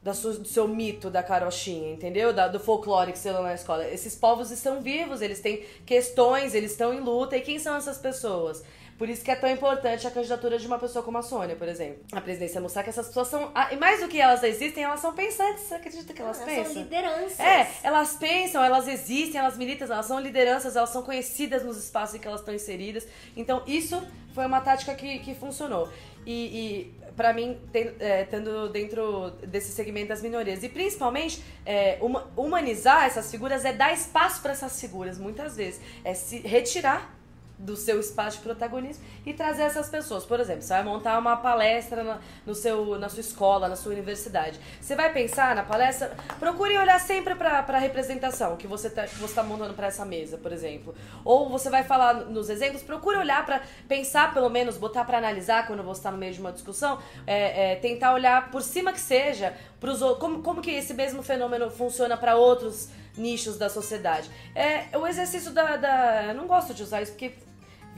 da 0.02 0.14
sua- 0.14 0.32
do 0.34 0.48
seu 0.48 0.66
mito 0.66 1.10
da 1.10 1.22
carochinha, 1.22 1.92
entendeu? 1.92 2.32
Da, 2.32 2.48
do 2.48 2.58
folclore 2.58 3.12
que 3.12 3.20
você 3.20 3.34
leu 3.34 3.44
na 3.44 3.54
escola. 3.54 3.86
Esses 3.86 4.16
povos 4.16 4.50
estão 4.50 4.82
vivos, 4.82 5.22
eles 5.22 5.42
têm 5.42 5.66
questões, 5.86 6.54
eles 6.56 6.72
estão 6.72 6.94
em 6.94 7.02
luta. 7.02 7.36
E 7.36 7.42
quem 7.42 7.60
são 7.60 7.76
essas 7.76 7.98
pessoas? 7.98 8.64
Por 9.00 9.08
isso 9.10 9.24
que 9.24 9.32
é 9.32 9.36
tão 9.36 9.50
importante 9.50 10.06
a 10.06 10.12
candidatura 10.12 10.60
de 10.60 10.68
uma 10.68 10.78
pessoa 10.78 11.02
como 11.04 11.18
a 11.18 11.22
Sônia, 11.24 11.56
por 11.56 11.68
exemplo. 11.70 12.04
A 12.12 12.20
presidência 12.20 12.60
mostrar 12.60 12.84
que 12.84 12.90
essas 12.90 13.08
pessoas 13.08 13.30
são. 13.30 13.50
ah, 13.56 13.74
E 13.74 13.78
mais 13.78 14.02
do 14.02 14.10
que 14.10 14.20
elas 14.20 14.44
existem, 14.44 14.84
elas 14.84 15.00
são 15.00 15.14
pensantes. 15.14 15.64
Você 15.64 15.74
acredita 15.76 16.14
que 16.14 16.22
elas 16.22 16.38
Elas 16.42 16.50
pensam? 16.54 16.74
são 16.74 16.84
lideranças. 16.84 17.40
É, 17.40 17.72
elas 17.82 18.16
pensam, 18.18 18.62
elas 18.62 18.88
existem, 18.90 19.40
elas 19.40 19.58
militam, 19.58 19.88
elas 19.92 20.06
são 20.06 20.20
lideranças, 20.20 20.76
elas 20.76 20.90
são 20.90 21.02
conhecidas 21.02 21.64
nos 21.64 21.78
espaços 21.78 22.16
em 22.16 22.20
que 22.20 22.28
elas 22.28 22.42
estão 22.42 22.54
inseridas. 22.54 23.08
Então, 23.38 23.64
isso 23.66 24.06
foi 24.36 24.46
uma 24.46 24.60
tática 24.60 24.94
que, 24.94 25.20
que 25.20 25.34
funcionou. 25.34 25.88
E, 26.26 26.34
e 26.34 26.94
para 27.16 27.32
mim, 27.32 27.58
ten- 27.72 27.94
é, 28.02 28.26
tendo 28.26 28.68
dentro 28.70 29.32
desse 29.48 29.72
segmento 29.72 30.10
das 30.10 30.22
minorias. 30.22 30.62
E 30.62 30.68
principalmente, 30.68 31.42
é, 31.66 31.98
uma- 32.02 32.30
humanizar 32.36 33.06
essas 33.06 33.32
figuras 33.32 33.64
é 33.64 33.72
dar 33.72 33.94
espaço 33.94 34.42
para 34.42 34.52
essas 34.52 34.80
figuras, 34.80 35.18
muitas 35.18 35.56
vezes. 35.56 35.80
É 36.04 36.14
se 36.14 36.40
retirar 36.40 37.18
do 37.60 37.76
seu 37.76 38.00
espaço 38.00 38.38
de 38.38 38.44
protagonismo 38.44 39.04
e 39.26 39.34
trazer 39.34 39.64
essas 39.64 39.90
pessoas. 39.90 40.24
Por 40.26 40.40
exemplo, 40.40 40.62
você 40.62 40.74
vai 40.74 40.84
montar 40.84 41.20
uma 41.20 41.36
palestra 41.36 42.04
na, 42.04 42.20
no 42.46 42.56
seu, 42.56 42.98
na 42.98 43.10
sua 43.10 43.20
escola, 43.20 43.68
na 43.68 43.76
sua 43.76 43.92
universidade. 43.92 44.58
Você 44.80 44.96
vai 44.96 45.12
pensar 45.12 45.54
na 45.54 45.64
palestra, 45.64 46.16
procure 46.40 46.78
olhar 46.78 47.00
sempre 47.02 47.36
para 47.36 47.60
a 47.60 47.78
representação 47.78 48.56
que 48.56 48.66
você 48.66 48.88
está 48.88 49.06
tá 49.36 49.44
montando 49.44 49.74
para 49.74 49.88
essa 49.88 50.06
mesa, 50.06 50.38
por 50.38 50.54
exemplo. 50.54 50.96
Ou 51.26 51.50
você 51.50 51.70
vai 51.70 51.84
falar 51.84 52.14
nos 52.14 52.50
exemplos, 52.50 52.82
procure 52.82 53.18
olhar 53.18 53.46
para 53.46 53.62
pensar, 53.90 54.34
pelo 54.34 54.50
menos, 54.50 54.78
botar 54.78 55.04
para 55.04 55.18
analisar 55.18 55.68
quando 55.68 55.84
você 55.84 56.00
está 56.00 56.12
no 56.12 56.18
meio 56.18 56.34
de 56.34 56.40
uma 56.40 56.54
discussão, 56.54 56.98
é, 57.28 57.74
é, 57.74 57.76
tentar 57.76 58.14
olhar 58.14 58.50
por 58.52 58.62
cima 58.62 58.94
que 58.94 59.02
seja, 59.02 59.54
pros, 59.82 60.00
como, 60.18 60.42
como 60.42 60.62
que 60.62 60.72
esse 60.72 60.94
mesmo 60.94 61.22
fenômeno 61.22 61.70
funciona 61.70 62.16
para 62.16 62.38
outros 62.38 62.88
nichos 63.18 63.58
da 63.58 63.70
sociedade. 63.70 64.30
É 64.56 64.98
o 64.98 65.06
exercício 65.06 65.52
da, 65.52 65.76
da. 65.76 66.24
Eu 66.28 66.36
não 66.36 66.48
gosto 66.48 66.74
de 66.74 66.84
usar 66.84 67.02
isso 67.02 67.12
porque 67.12 67.34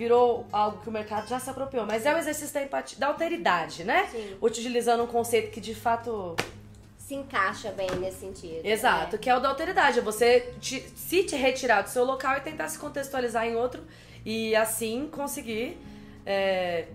virou 0.05 0.47
algo 0.51 0.79
que 0.81 0.89
o 0.89 0.91
mercado 0.91 1.27
já 1.27 1.39
se 1.39 1.47
apropriou, 1.47 1.85
mas 1.85 2.07
é 2.07 2.13
o 2.15 2.17
exercício 2.17 2.51
da 2.55 2.63
empatia, 2.63 2.97
da 2.97 3.05
alteridade, 3.07 3.83
né? 3.83 4.07
Sim. 4.11 4.35
Utilizando 4.41 5.03
um 5.03 5.07
conceito 5.07 5.51
que 5.51 5.61
de 5.61 5.75
fato. 5.75 6.35
Se 6.97 7.13
encaixa 7.13 7.69
bem 7.71 7.87
nesse 7.99 8.21
sentido. 8.21 8.61
Exato, 8.65 9.15
É. 9.15 9.19
que 9.19 9.29
é 9.29 9.35
o 9.35 9.39
da 9.39 9.49
alteridade. 9.49 9.99
É 9.99 10.01
você 10.01 10.53
te- 10.59 10.81
se 10.95 11.23
te 11.23 11.35
retirar 11.35 11.81
do 11.83 11.89
seu 11.89 12.03
local 12.03 12.37
e 12.37 12.39
tentar 12.41 12.67
se 12.69 12.79
contextualizar 12.79 13.45
em 13.45 13.55
outro 13.55 13.83
e 14.25 14.55
assim 14.55 15.07
conseguir 15.11 15.77
é, 16.25 16.85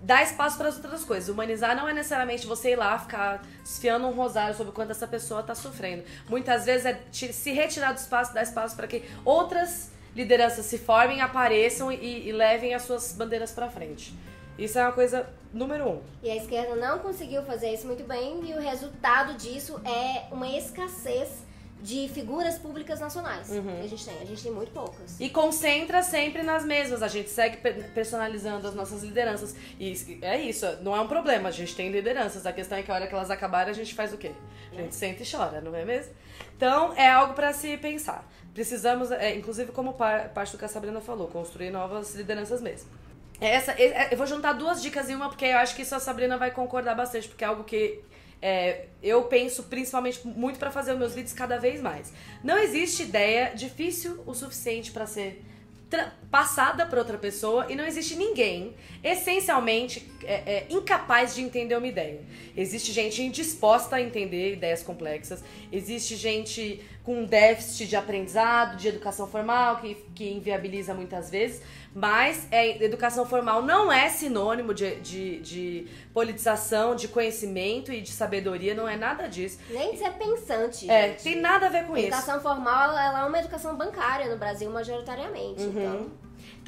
dar 0.00 0.22
espaço 0.22 0.56
para 0.58 0.68
as 0.68 0.76
outras 0.76 1.04
coisas. 1.04 1.28
Humanizar 1.28 1.76
não 1.76 1.88
é 1.88 1.92
necessariamente 1.92 2.44
você 2.46 2.70
ir 2.72 2.76
lá 2.76 2.98
ficar 2.98 3.44
esfiando 3.64 4.06
um 4.06 4.12
rosário 4.12 4.56
sobre 4.56 4.70
o 4.70 4.72
quanto 4.72 4.90
essa 4.92 5.06
pessoa 5.06 5.40
está 5.42 5.54
sofrendo. 5.54 6.02
Muitas 6.28 6.64
vezes 6.64 6.86
é 6.86 6.94
te- 7.12 7.32
se 7.32 7.52
retirar 7.52 7.92
do 7.92 7.98
espaço, 7.98 8.32
dar 8.34 8.42
espaço 8.42 8.74
para 8.74 8.86
que 8.88 9.02
outras 9.24 9.90
lideranças 10.22 10.66
se 10.66 10.78
formem, 10.78 11.20
apareçam 11.20 11.90
e, 11.92 12.28
e 12.28 12.32
levem 12.32 12.74
as 12.74 12.82
suas 12.82 13.12
bandeiras 13.12 13.52
para 13.52 13.70
frente. 13.70 14.12
Isso 14.58 14.76
é 14.78 14.82
uma 14.82 14.92
coisa 14.92 15.28
número 15.54 15.88
um. 15.88 16.02
E 16.22 16.28
a 16.30 16.34
esquerda 16.36 16.74
não 16.74 16.98
conseguiu 16.98 17.42
fazer 17.44 17.72
isso 17.72 17.86
muito 17.86 18.02
bem 18.02 18.40
e 18.44 18.52
o 18.52 18.60
resultado 18.60 19.34
disso 19.34 19.80
é 19.84 20.24
uma 20.32 20.48
escassez 20.48 21.46
de 21.80 22.08
figuras 22.08 22.58
públicas 22.58 22.98
nacionais 22.98 23.50
Uhum. 23.50 23.62
que 23.78 23.84
a 23.84 23.88
gente 23.88 24.04
tem. 24.04 24.18
A 24.20 24.24
gente 24.24 24.42
tem 24.42 24.50
muito 24.50 24.72
poucas. 24.72 25.14
E 25.20 25.30
concentra 25.30 26.02
sempre 26.02 26.42
nas 26.42 26.64
mesmas. 26.64 27.04
A 27.04 27.06
gente 27.06 27.30
segue 27.30 27.58
per- 27.58 27.92
personalizando 27.94 28.66
as 28.66 28.74
nossas 28.74 29.04
lideranças. 29.04 29.54
E 29.78 30.18
é 30.22 30.40
isso, 30.40 30.66
não 30.82 30.96
é 30.96 31.00
um 31.00 31.06
problema. 31.06 31.50
A 31.50 31.52
gente 31.52 31.76
tem 31.76 31.88
lideranças. 31.92 32.44
A 32.46 32.52
questão 32.52 32.76
é 32.78 32.82
que 32.82 32.90
a 32.90 32.94
hora 32.94 33.06
que 33.06 33.14
elas 33.14 33.30
acabarem, 33.30 33.70
a 33.70 33.74
gente 33.74 33.94
faz 33.94 34.12
o 34.12 34.18
quê? 34.18 34.32
A 34.72 34.74
gente 34.74 34.96
senta 34.96 35.22
e 35.22 35.30
chora, 35.30 35.60
não 35.60 35.72
é 35.72 35.84
mesmo? 35.84 36.12
Então, 36.56 36.92
é 36.96 37.08
algo 37.08 37.34
para 37.34 37.52
se 37.52 37.76
pensar. 37.76 38.28
Precisamos, 38.58 39.12
é, 39.12 39.36
inclusive, 39.36 39.70
como 39.70 39.92
par- 39.92 40.30
parte 40.30 40.50
do 40.50 40.58
que 40.58 40.64
a 40.64 40.68
Sabrina 40.68 41.00
falou, 41.00 41.28
construir 41.28 41.70
novas 41.70 42.16
lideranças 42.16 42.60
mesmo. 42.60 42.88
Essa, 43.40 43.70
é- 43.70 43.84
é- 43.84 44.08
eu 44.10 44.16
vou 44.16 44.26
juntar 44.26 44.52
duas 44.54 44.82
dicas 44.82 45.08
em 45.08 45.14
uma, 45.14 45.28
porque 45.28 45.44
eu 45.44 45.58
acho 45.58 45.76
que 45.76 45.82
isso 45.82 45.94
a 45.94 46.00
Sabrina 46.00 46.36
vai 46.36 46.50
concordar 46.50 46.96
bastante, 46.96 47.28
porque 47.28 47.44
é 47.44 47.46
algo 47.46 47.62
que 47.62 48.00
é, 48.42 48.86
eu 49.00 49.22
penso 49.26 49.62
principalmente 49.64 50.26
muito 50.26 50.58
para 50.58 50.72
fazer 50.72 50.90
os 50.92 50.98
meus 50.98 51.14
vídeos 51.14 51.32
cada 51.32 51.56
vez 51.56 51.80
mais. 51.80 52.12
Não 52.42 52.58
existe 52.58 53.04
ideia 53.04 53.52
difícil 53.54 54.20
o 54.26 54.34
suficiente 54.34 54.90
para 54.90 55.06
ser 55.06 55.40
passada 56.30 56.84
para 56.84 56.98
outra 56.98 57.16
pessoa 57.16 57.64
e 57.70 57.74
não 57.74 57.86
existe 57.86 58.14
ninguém 58.14 58.74
essencialmente 59.02 60.06
é, 60.22 60.34
é, 60.34 60.66
incapaz 60.68 61.34
de 61.34 61.40
entender 61.42 61.74
uma 61.76 61.86
ideia. 61.86 62.20
Existe 62.56 62.92
gente 62.92 63.22
indisposta 63.22 63.96
a 63.96 64.02
entender 64.02 64.52
ideias 64.52 64.82
complexas, 64.82 65.42
existe 65.72 66.14
gente 66.14 66.84
com 67.08 67.24
déficit 67.24 67.88
de 67.88 67.96
aprendizado, 67.96 68.76
de 68.76 68.86
educação 68.86 69.26
formal, 69.26 69.78
que, 69.78 69.94
que 70.14 70.30
inviabiliza 70.30 70.92
muitas 70.92 71.30
vezes, 71.30 71.62
mas 71.94 72.46
é, 72.50 72.84
educação 72.84 73.24
formal 73.24 73.62
não 73.62 73.90
é 73.90 74.10
sinônimo 74.10 74.74
de, 74.74 74.96
de, 74.96 75.40
de 75.40 75.86
politização, 76.12 76.94
de 76.94 77.08
conhecimento 77.08 77.90
e 77.90 78.02
de 78.02 78.10
sabedoria, 78.10 78.74
não 78.74 78.86
é 78.86 78.94
nada 78.94 79.26
disso. 79.26 79.58
Nem 79.70 79.92
de 79.92 80.00
ser 80.00 80.10
pensante. 80.18 80.90
É, 80.90 81.08
gente. 81.08 81.22
tem 81.22 81.40
nada 81.40 81.68
a 81.68 81.70
ver 81.70 81.86
com 81.86 81.96
isso. 81.96 82.08
Educação 82.08 82.42
formal, 82.42 82.90
ela 82.90 83.20
é 83.20 83.24
uma 83.24 83.38
educação 83.38 83.74
bancária 83.74 84.28
no 84.28 84.36
Brasil, 84.36 84.70
majoritariamente. 84.70 85.62
Uhum. 85.62 85.70
Então, 85.70 86.10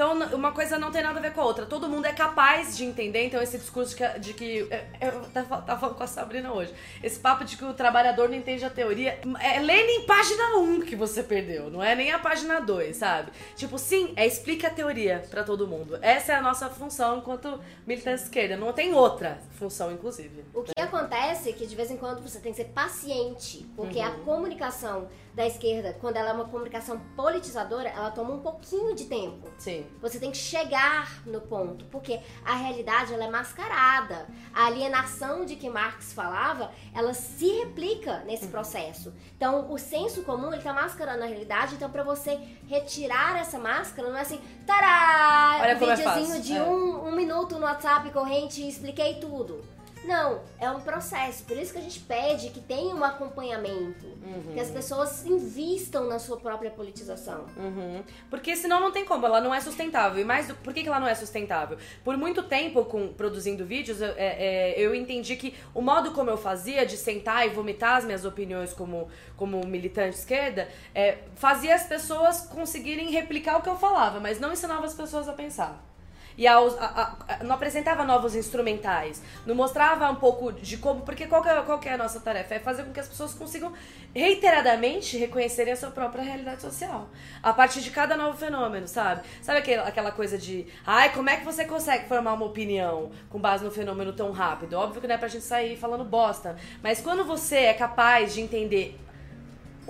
Então, 0.01 0.15
uma 0.35 0.51
coisa 0.51 0.79
não 0.79 0.91
tem 0.91 1.03
nada 1.03 1.19
a 1.19 1.21
ver 1.21 1.35
com 1.35 1.43
a 1.43 1.45
outra. 1.45 1.67
Todo 1.67 1.87
mundo 1.87 2.07
é 2.07 2.13
capaz 2.15 2.75
de 2.75 2.87
entender, 2.87 3.27
então, 3.27 3.43
esse 3.43 3.59
discurso 3.59 3.91
de 3.91 3.97
que. 3.97 4.19
De 4.19 4.33
que 4.33 4.69
eu 4.99 5.21
tava, 5.35 5.61
tava 5.61 5.79
falando 5.79 5.97
com 5.97 6.03
a 6.03 6.07
Sabrina 6.07 6.51
hoje. 6.51 6.73
Esse 7.03 7.21
papo 7.21 7.45
de 7.45 7.55
que 7.55 7.65
o 7.67 7.75
trabalhador 7.75 8.27
não 8.27 8.35
entende 8.35 8.65
a 8.65 8.71
teoria. 8.71 9.21
É 9.39 9.61
lendo 9.61 9.91
em 9.91 10.07
página 10.07 10.57
1 10.57 10.81
que 10.81 10.97
você 10.97 11.23
perdeu, 11.23 11.69
não 11.69 11.85
é 11.85 11.95
nem 11.95 12.13
a 12.13 12.19
página 12.19 12.61
2, 12.61 12.97
sabe? 12.97 13.31
Tipo, 13.55 13.77
sim, 13.79 14.15
é 14.17 14.27
explica 14.27 14.69
a 14.69 14.71
teoria 14.71 15.23
para 15.29 15.45
todo 15.45 15.69
mundo. 15.69 15.99
Essa 16.01 16.33
é 16.33 16.37
a 16.37 16.41
nossa 16.41 16.71
função 16.71 17.19
enquanto 17.19 17.61
militante 17.87 18.23
esquerda. 18.23 18.57
Não 18.57 18.73
tem 18.73 18.95
outra 18.95 19.39
função, 19.59 19.93
inclusive. 19.93 20.47
O 20.55 20.63
que 20.63 20.73
acontece 20.81 21.51
é 21.51 21.53
que 21.53 21.67
de 21.67 21.77
vez 21.77 21.91
em 21.91 21.99
quando 21.99 22.23
você 22.23 22.41
tem 22.41 22.53
que 22.53 22.57
ser 22.57 22.71
paciente, 22.71 23.67
porque 23.77 23.99
uhum. 23.99 24.07
a 24.07 24.11
comunicação 24.13 25.09
da 25.35 25.47
esquerda, 25.47 25.97
quando 26.01 26.17
ela 26.17 26.31
é 26.31 26.33
uma 26.33 26.47
comunicação 26.47 26.99
politizadora, 27.15 27.89
ela 27.89 28.11
toma 28.11 28.33
um 28.33 28.41
pouquinho 28.41 28.95
de 28.95 29.05
tempo. 29.05 29.49
Sim. 29.59 29.87
Você 30.01 30.19
tem 30.19 30.31
que 30.31 30.37
chegar 30.37 31.23
no 31.27 31.41
ponto, 31.41 31.85
porque 31.87 32.21
a 32.45 32.55
realidade 32.55 33.13
ela 33.13 33.25
é 33.25 33.31
mascarada. 33.31 34.27
A 34.55 34.67
alienação 34.67 35.45
de 35.45 35.57
que 35.57 35.69
Marx 35.69 36.13
falava, 36.13 36.73
ela 36.95 37.13
se 37.13 37.47
replica 37.59 38.19
nesse 38.27 38.47
uhum. 38.47 38.51
processo. 38.51 39.13
Então, 39.37 39.71
o 39.71 39.79
senso 39.79 40.23
comum, 40.23 40.53
ele 40.53 40.63
tá 40.63 40.73
mascarando 40.73 41.23
a 41.23 41.27
realidade, 41.27 41.75
então 41.75 41.91
para 41.91 42.03
você 42.03 42.39
retirar 42.69 43.39
essa 43.39 43.59
máscara, 43.59 44.09
não 44.09 44.17
é 44.17 44.23
assim, 44.23 44.41
tará, 44.67 45.59
Olha 45.61 45.79
um 45.79 45.91
é 45.91 45.97
videozinho 45.97 46.37
é 46.37 46.39
de 46.41 46.57
é. 46.57 46.63
um, 46.63 47.09
um 47.09 47.13
minuto 47.13 47.57
no 47.57 47.65
WhatsApp 47.65 48.11
corrente 48.11 48.63
e 48.63 48.69
expliquei 48.69 49.15
tudo. 49.15 49.63
Não, 50.05 50.41
é 50.59 50.71
um 50.71 50.81
processo. 50.81 51.45
Por 51.45 51.57
isso 51.57 51.73
que 51.73 51.79
a 51.79 51.83
gente 51.83 52.01
pede 52.01 52.51
que 52.51 52.61
tenha 52.61 52.95
um 52.95 53.05
acompanhamento. 53.05 54.07
Uhum. 54.07 54.53
Que 54.55 54.61
as 54.61 54.71
pessoas 54.71 55.27
invistam 55.27 56.07
na 56.07 56.19
sua 56.19 56.39
própria 56.39 56.71
politização. 56.71 57.47
Uhum. 57.57 58.03
Porque 58.29 58.57
senão 58.57 58.81
não 58.81 58.91
tem 58.91 59.05
como, 59.05 59.27
ela 59.27 59.41
não 59.41 59.55
é 59.55 59.61
sustentável. 59.61 60.21
E 60.21 60.25
mais 60.25 60.49
do, 60.49 60.55
por 60.57 60.73
que, 60.73 60.83
que 60.83 60.89
ela 60.89 61.01
não 61.01 61.07
é 61.07 61.15
sustentável? 61.15 61.77
Por 62.03 62.17
muito 62.17 62.43
tempo, 62.43 62.85
com, 62.85 63.09
produzindo 63.13 63.65
vídeos, 63.65 64.01
eu, 64.01 64.09
é, 64.17 64.73
é, 64.73 64.75
eu 64.79 64.95
entendi 64.95 65.37
que 65.37 65.55
o 65.75 65.83
modo 65.83 66.13
como 66.13 66.31
eu 66.31 66.37
fazia 66.37 66.87
de 66.87 66.97
sentar 66.97 67.47
e 67.47 67.51
vomitar 67.51 67.97
as 67.97 68.05
minhas 68.05 68.25
opiniões 68.25 68.73
como, 68.73 69.09
como 69.37 69.65
militante 69.67 70.17
esquerda 70.17 70.69
é, 70.95 71.19
fazia 71.35 71.75
as 71.75 71.85
pessoas 71.85 72.43
conseguirem 72.47 73.11
replicar 73.11 73.59
o 73.59 73.63
que 73.63 73.69
eu 73.69 73.77
falava, 73.77 74.21
mas 74.21 74.41
não 74.41 74.53
ensinava 74.53 74.87
as 74.87 74.95
pessoas 74.95 75.29
a 75.29 75.33
pensar 75.33 75.91
e 76.37 76.47
a, 76.47 76.59
a, 76.59 77.45
não 77.45 77.55
apresentava 77.55 78.05
novos 78.05 78.35
instrumentais, 78.35 79.23
não 79.47 79.55
mostrava 79.55 80.11
um 80.11 80.17
pouco 80.17 80.53
de 80.53 80.77
como, 80.77 81.03
porque 81.03 81.27
qual 81.27 81.45
é, 81.45 81.63
qual 81.63 81.81
é 81.85 81.93
a 81.93 81.99
nossa 81.99 82.21
tarefa? 82.21 82.55
É 82.55 82.59
fazer 82.59 82.85
com 82.85 82.93
que 82.93 83.01
as 83.01 83.09
pessoas 83.09 83.35
consigam 83.35 83.73
reiteradamente 84.15 85.17
reconhecerem 85.17 85.73
a 85.73 85.77
sua 85.77 85.91
própria 85.91 86.23
realidade 86.23 86.63
social, 86.63 87.09
a 87.43 87.53
partir 87.53 87.81
de 87.81 87.91
cada 87.91 88.17
novo 88.17 88.37
fenômeno, 88.37 88.89
sabe? 88.89 89.23
Sabe 89.43 89.59
aquela, 89.59 89.87
aquela 89.87 90.11
coisa 90.13 90.37
de, 90.37 90.67
ai, 90.87 91.13
como 91.13 91.31
é 91.31 91.37
que 91.37 91.45
você 91.45 91.65
consegue 91.65 92.09
formar 92.09 92.35
uma 92.35 92.47
opinião 92.47 93.11
com 93.29 93.39
base 93.39 93.65
no 93.65 93.71
fenômeno 93.71 94.13
tão 94.13 94.33
rápido? 94.33 94.75
Óbvio 94.75 95.01
que 95.01 95.07
não 95.07 95.15
é 95.15 95.19
pra 95.19 95.29
gente 95.29 95.45
sair 95.45 95.77
falando 95.77 96.05
bosta, 96.05 96.57
mas 96.83 97.01
quando 97.01 97.25
você 97.25 97.57
é 97.57 97.75
capaz 97.75 98.35
de 98.35 98.41
entender 98.41 98.99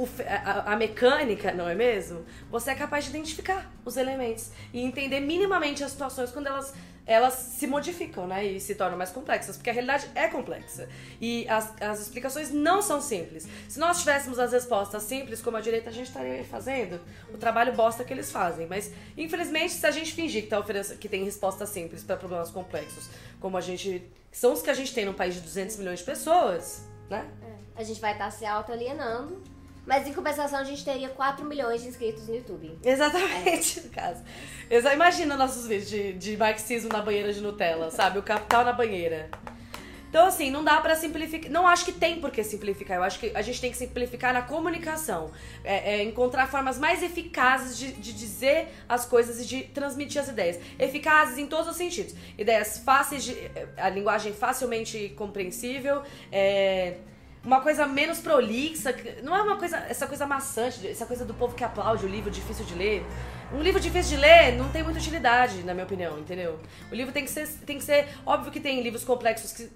o, 0.00 0.08
a, 0.26 0.72
a, 0.72 0.76
mecânica, 0.76 1.52
não 1.52 1.68
é 1.68 1.74
mesmo? 1.74 2.24
Você 2.50 2.70
é 2.70 2.74
capaz 2.74 3.04
de 3.04 3.10
identificar 3.10 3.70
os 3.84 3.98
elementos 3.98 4.50
e 4.72 4.80
entender 4.80 5.20
minimamente 5.20 5.84
as 5.84 5.90
situações 5.90 6.30
quando 6.30 6.46
elas, 6.46 6.72
elas 7.06 7.34
se 7.34 7.66
modificam, 7.66 8.26
né? 8.26 8.42
E 8.42 8.58
se 8.58 8.74
tornam 8.74 8.96
mais 8.96 9.10
complexas, 9.10 9.58
porque 9.58 9.68
a 9.68 9.72
realidade 9.74 10.08
é 10.14 10.26
complexa. 10.28 10.88
E 11.20 11.46
as, 11.50 11.74
as 11.82 12.00
explicações 12.00 12.50
não 12.50 12.80
são 12.80 12.98
simples. 12.98 13.46
Se 13.68 13.78
nós 13.78 13.98
tivéssemos 13.98 14.38
as 14.38 14.52
respostas 14.52 15.02
simples, 15.02 15.42
como 15.42 15.58
a 15.58 15.60
direita, 15.60 15.90
a 15.90 15.92
gente 15.92 16.06
estaria 16.06 16.42
fazendo 16.44 16.98
o 17.34 17.36
trabalho 17.36 17.74
bosta 17.74 18.02
que 18.02 18.14
eles 18.14 18.32
fazem. 18.32 18.66
Mas, 18.66 18.90
infelizmente, 19.18 19.74
se 19.74 19.86
a 19.86 19.90
gente 19.90 20.14
fingir 20.14 20.44
que, 20.44 20.48
tá 20.48 20.62
que 20.98 21.08
tem 21.10 21.24
respostas 21.24 21.68
simples 21.68 22.02
para 22.02 22.16
problemas 22.16 22.50
complexos, 22.50 23.10
como 23.38 23.58
a 23.58 23.60
gente. 23.60 24.10
são 24.32 24.54
os 24.54 24.62
que 24.62 24.70
a 24.70 24.74
gente 24.74 24.94
tem 24.94 25.04
num 25.04 25.12
país 25.12 25.34
de 25.34 25.42
200 25.42 25.76
milhões 25.76 25.98
de 25.98 26.06
pessoas, 26.06 26.88
né? 27.10 27.28
É. 27.42 27.80
A 27.80 27.82
gente 27.82 28.00
vai 28.00 28.12
estar 28.12 28.26
tá 28.26 28.30
se 28.30 28.46
auto-alienando 28.46 29.59
mas 29.90 30.06
em 30.06 30.12
compensação 30.12 30.60
a 30.60 30.62
gente 30.62 30.84
teria 30.84 31.08
4 31.08 31.44
milhões 31.44 31.82
de 31.82 31.88
inscritos 31.88 32.28
no 32.28 32.36
YouTube. 32.36 32.78
Exatamente, 32.84 33.80
é. 33.80 33.82
no 33.82 33.88
caso. 33.90 34.22
Exa 34.70 34.94
imagina 34.94 35.36
nossos 35.36 35.66
vídeos 35.66 35.90
de, 35.90 36.12
de 36.12 36.36
marxismo 36.36 36.88
na 36.92 37.02
banheira 37.02 37.32
de 37.32 37.40
Nutella, 37.40 37.90
sabe? 37.90 38.20
O 38.20 38.22
capital 38.22 38.64
na 38.64 38.72
banheira. 38.72 39.28
Então, 40.08 40.26
assim, 40.26 40.48
não 40.48 40.62
dá 40.62 40.80
para 40.80 40.94
simplificar. 40.94 41.50
Não 41.50 41.66
acho 41.66 41.84
que 41.84 41.90
tem 41.90 42.20
por 42.20 42.30
que 42.30 42.44
simplificar. 42.44 42.98
Eu 42.98 43.02
acho 43.02 43.18
que 43.18 43.32
a 43.34 43.42
gente 43.42 43.60
tem 43.60 43.72
que 43.72 43.76
simplificar 43.76 44.32
na 44.32 44.42
comunicação. 44.42 45.32
É, 45.64 45.96
é 45.96 46.04
encontrar 46.04 46.46
formas 46.46 46.78
mais 46.78 47.02
eficazes 47.02 47.76
de, 47.76 47.90
de, 47.90 48.12
dizer 48.12 48.68
as 48.88 49.04
coisas 49.04 49.40
e 49.40 49.44
de 49.44 49.62
transmitir 49.64 50.20
as 50.20 50.28
ideias. 50.28 50.60
Eficazes 50.78 51.36
em 51.36 51.48
todos 51.48 51.66
os 51.66 51.76
sentidos. 51.76 52.14
Ideias 52.38 52.78
fáceis, 52.78 53.24
de, 53.24 53.36
a 53.76 53.88
linguagem 53.88 54.32
facilmente 54.32 55.08
compreensível. 55.16 56.04
É, 56.30 56.98
uma 57.42 57.60
coisa 57.60 57.86
menos 57.86 58.18
prolixa, 58.18 58.94
não 59.22 59.34
é 59.34 59.42
uma 59.42 59.56
coisa, 59.56 59.78
essa 59.88 60.06
coisa 60.06 60.26
maçante, 60.26 60.86
essa 60.86 61.06
coisa 61.06 61.24
do 61.24 61.32
povo 61.32 61.54
que 61.54 61.64
aplaude 61.64 62.04
o 62.04 62.08
livro 62.08 62.30
difícil 62.30 62.64
de 62.64 62.74
ler. 62.74 63.04
Um 63.52 63.62
livro 63.62 63.80
difícil 63.80 64.16
de 64.16 64.22
ler 64.22 64.56
não 64.56 64.68
tem 64.68 64.82
muita 64.82 64.98
utilidade, 64.98 65.62
na 65.62 65.72
minha 65.72 65.86
opinião, 65.86 66.18
entendeu? 66.18 66.60
O 66.90 66.94
livro 66.94 67.12
tem 67.12 67.24
que 67.24 67.30
ser, 67.30 67.48
tem 67.66 67.78
que 67.78 67.84
ser, 67.84 68.08
óbvio 68.26 68.52
que 68.52 68.60
tem 68.60 68.82
livros 68.82 69.04
complexos 69.04 69.52
que, 69.52 69.70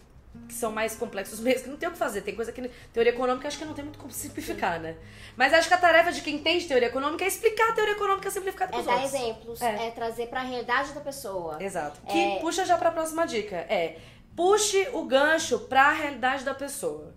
que 0.47 0.53
são 0.53 0.71
mais 0.71 0.95
complexos 0.95 1.41
mesmo, 1.41 1.65
que 1.65 1.71
não 1.71 1.77
tem 1.79 1.89
o 1.89 1.93
que 1.93 1.99
fazer. 1.99 2.21
Tem 2.21 2.35
coisa 2.35 2.53
que 2.53 2.71
teoria 2.93 3.13
econômica 3.13 3.49
acho 3.49 3.59
que 3.59 3.65
não 3.65 3.73
tem 3.73 3.83
muito 3.83 3.99
como 3.99 4.13
simplificar, 4.13 4.79
né? 4.79 4.95
Mas 5.35 5.55
acho 5.55 5.67
que 5.67 5.75
a 5.75 5.79
tarefa 5.79 6.13
de 6.13 6.21
quem 6.21 6.37
entende 6.37 6.67
teoria 6.67 6.89
econômica 6.89 7.25
é 7.25 7.29
explicar 7.29 7.71
a 7.71 7.73
teoria 7.73 7.95
econômica 7.95 8.31
simplificada 8.31 8.73
para 8.73 8.81
É 8.81 8.85
dar 8.85 9.05
exemplos, 9.05 9.63
é. 9.63 9.87
é 9.87 9.91
trazer 9.91 10.27
para 10.27 10.41
a 10.41 10.45
realidade 10.45 10.93
da 10.93 11.01
pessoa. 11.01 11.57
Exato. 11.63 11.99
Que 12.03 12.19
é... 12.19 12.39
puxa 12.41 12.67
já 12.67 12.77
para 12.77 12.91
a 12.91 12.93
próxima 12.93 13.27
dica, 13.27 13.57
é 13.57 13.97
puxe 14.37 14.89
o 14.93 15.05
gancho 15.05 15.61
para 15.61 15.89
a 15.89 15.93
realidade 15.93 16.45
da 16.45 16.55
pessoa. 16.55 17.15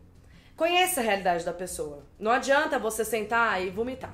Conheça 0.58 1.02
a 1.02 1.04
realidade 1.04 1.46
da 1.46 1.54
pessoa. 1.54 2.04
Não 2.20 2.32
adianta 2.32 2.80
você 2.80 3.06
sentar 3.06 3.64
e 3.64 3.70
vomitar. 3.70 4.12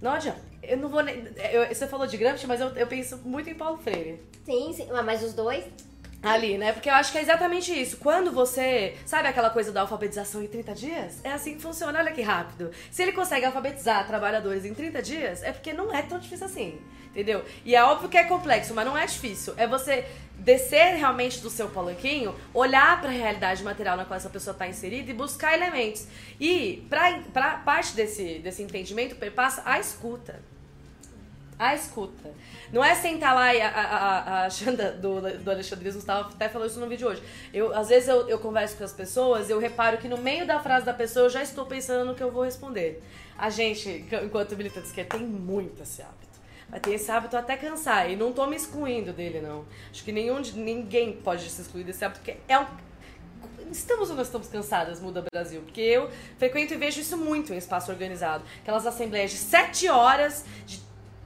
Não 0.00 0.12
adianta. 0.12 0.40
Eu 0.62 0.78
não 0.78 0.88
vou 0.88 1.02
nem. 1.02 1.22
Eu, 1.52 1.68
você 1.68 1.86
falou 1.86 2.06
de 2.06 2.16
Gramsci, 2.16 2.46
mas 2.46 2.62
eu, 2.62 2.68
eu 2.68 2.86
penso 2.86 3.18
muito 3.18 3.50
em 3.50 3.54
Paulo 3.54 3.76
Freire. 3.76 4.22
Sim, 4.42 4.72
sim. 4.72 4.88
Mas 5.04 5.22
os 5.22 5.34
dois 5.34 5.64
ali, 6.22 6.56
né? 6.56 6.72
Porque 6.72 6.88
eu 6.88 6.94
acho 6.94 7.10
que 7.10 7.18
é 7.18 7.22
exatamente 7.22 7.72
isso. 7.72 7.96
Quando 7.96 8.30
você. 8.30 8.96
Sabe 9.04 9.28
aquela 9.28 9.50
coisa 9.50 9.72
da 9.72 9.80
alfabetização 9.80 10.42
em 10.42 10.46
30 10.46 10.74
dias? 10.74 11.20
É 11.24 11.32
assim 11.32 11.56
que 11.56 11.62
funciona, 11.62 11.98
olha 11.98 12.12
que 12.12 12.22
rápido. 12.22 12.70
Se 12.90 13.02
ele 13.02 13.12
consegue 13.12 13.44
alfabetizar 13.44 14.06
trabalhadores 14.06 14.64
em 14.64 14.72
30 14.72 15.02
dias, 15.02 15.42
é 15.42 15.52
porque 15.52 15.72
não 15.72 15.92
é 15.92 16.02
tão 16.02 16.18
difícil 16.18 16.46
assim. 16.46 16.80
Entendeu? 17.10 17.44
E 17.62 17.74
é 17.74 17.84
óbvio 17.84 18.08
que 18.08 18.16
é 18.16 18.24
complexo, 18.24 18.72
mas 18.72 18.86
não 18.86 18.96
é 18.96 19.04
difícil. 19.04 19.52
É 19.58 19.66
você 19.66 20.06
descer 20.38 20.96
realmente 20.96 21.40
do 21.40 21.50
seu 21.50 21.68
palanquinho, 21.68 22.34
olhar 22.54 23.00
para 23.00 23.10
a 23.10 23.12
realidade 23.12 23.62
material 23.62 23.98
na 23.98 24.04
qual 24.06 24.16
essa 24.16 24.30
pessoa 24.30 24.52
está 24.52 24.66
inserida 24.66 25.10
e 25.10 25.14
buscar 25.14 25.52
elementos. 25.52 26.06
E 26.40 26.86
para 26.88 27.58
parte 27.58 27.94
desse, 27.94 28.38
desse 28.38 28.62
entendimento 28.62 29.16
perpassa 29.16 29.62
a 29.66 29.78
escuta. 29.78 30.40
A 31.62 31.76
escuta. 31.76 32.28
Não 32.72 32.84
é 32.84 32.92
sentar 32.92 33.36
lá 33.36 33.54
e 33.54 33.62
a, 33.62 33.68
a, 33.68 34.44
a 34.46 34.50
Xanda 34.50 34.90
do, 34.90 35.20
do 35.38 35.48
Alexandre 35.48 35.92
Gustavo 35.92 36.30
até 36.34 36.48
falou 36.48 36.66
isso 36.66 36.80
no 36.80 36.88
vídeo 36.88 37.06
hoje. 37.06 37.22
Eu, 37.54 37.72
às 37.72 37.88
vezes 37.88 38.08
eu, 38.08 38.28
eu 38.28 38.36
converso 38.40 38.76
com 38.76 38.82
as 38.82 38.92
pessoas, 38.92 39.48
eu 39.48 39.60
reparo 39.60 39.98
que 39.98 40.08
no 40.08 40.18
meio 40.18 40.44
da 40.44 40.58
frase 40.58 40.84
da 40.84 40.92
pessoa 40.92 41.26
eu 41.26 41.30
já 41.30 41.40
estou 41.40 41.64
pensando 41.64 42.04
no 42.04 42.16
que 42.16 42.22
eu 42.22 42.32
vou 42.32 42.42
responder. 42.42 43.00
A 43.38 43.48
gente, 43.48 44.04
enquanto 44.24 44.56
militantes, 44.56 44.90
que 44.90 45.04
tem 45.04 45.20
muito 45.20 45.84
esse 45.84 46.02
hábito. 46.02 46.40
Vai 46.68 46.80
ter 46.80 46.94
esse 46.94 47.08
hábito 47.12 47.36
até 47.36 47.56
cansar. 47.56 48.10
E 48.10 48.16
não 48.16 48.32
tô 48.32 48.44
me 48.48 48.56
excluindo 48.56 49.12
dele, 49.12 49.40
não. 49.40 49.64
Acho 49.88 50.02
que 50.02 50.10
nenhum, 50.10 50.40
ninguém 50.56 51.12
pode 51.12 51.48
se 51.48 51.62
excluir 51.62 51.84
desse 51.84 52.04
hábito, 52.04 52.22
porque 52.22 52.40
é 52.48 52.58
um. 52.58 52.66
Estamos 53.70 54.10
ou 54.10 54.16
nós 54.16 54.26
estamos 54.26 54.48
cansadas, 54.48 55.00
Muda 55.00 55.24
Brasil? 55.32 55.62
Porque 55.62 55.80
eu 55.80 56.10
frequento 56.36 56.74
e 56.74 56.76
vejo 56.76 57.00
isso 57.00 57.16
muito 57.16 57.54
em 57.54 57.56
espaço 57.56 57.90
organizado. 57.90 58.44
Aquelas 58.60 58.86
assembleias 58.86 59.30
de 59.30 59.38
sete 59.38 59.88
horas, 59.88 60.44
de 60.66 60.81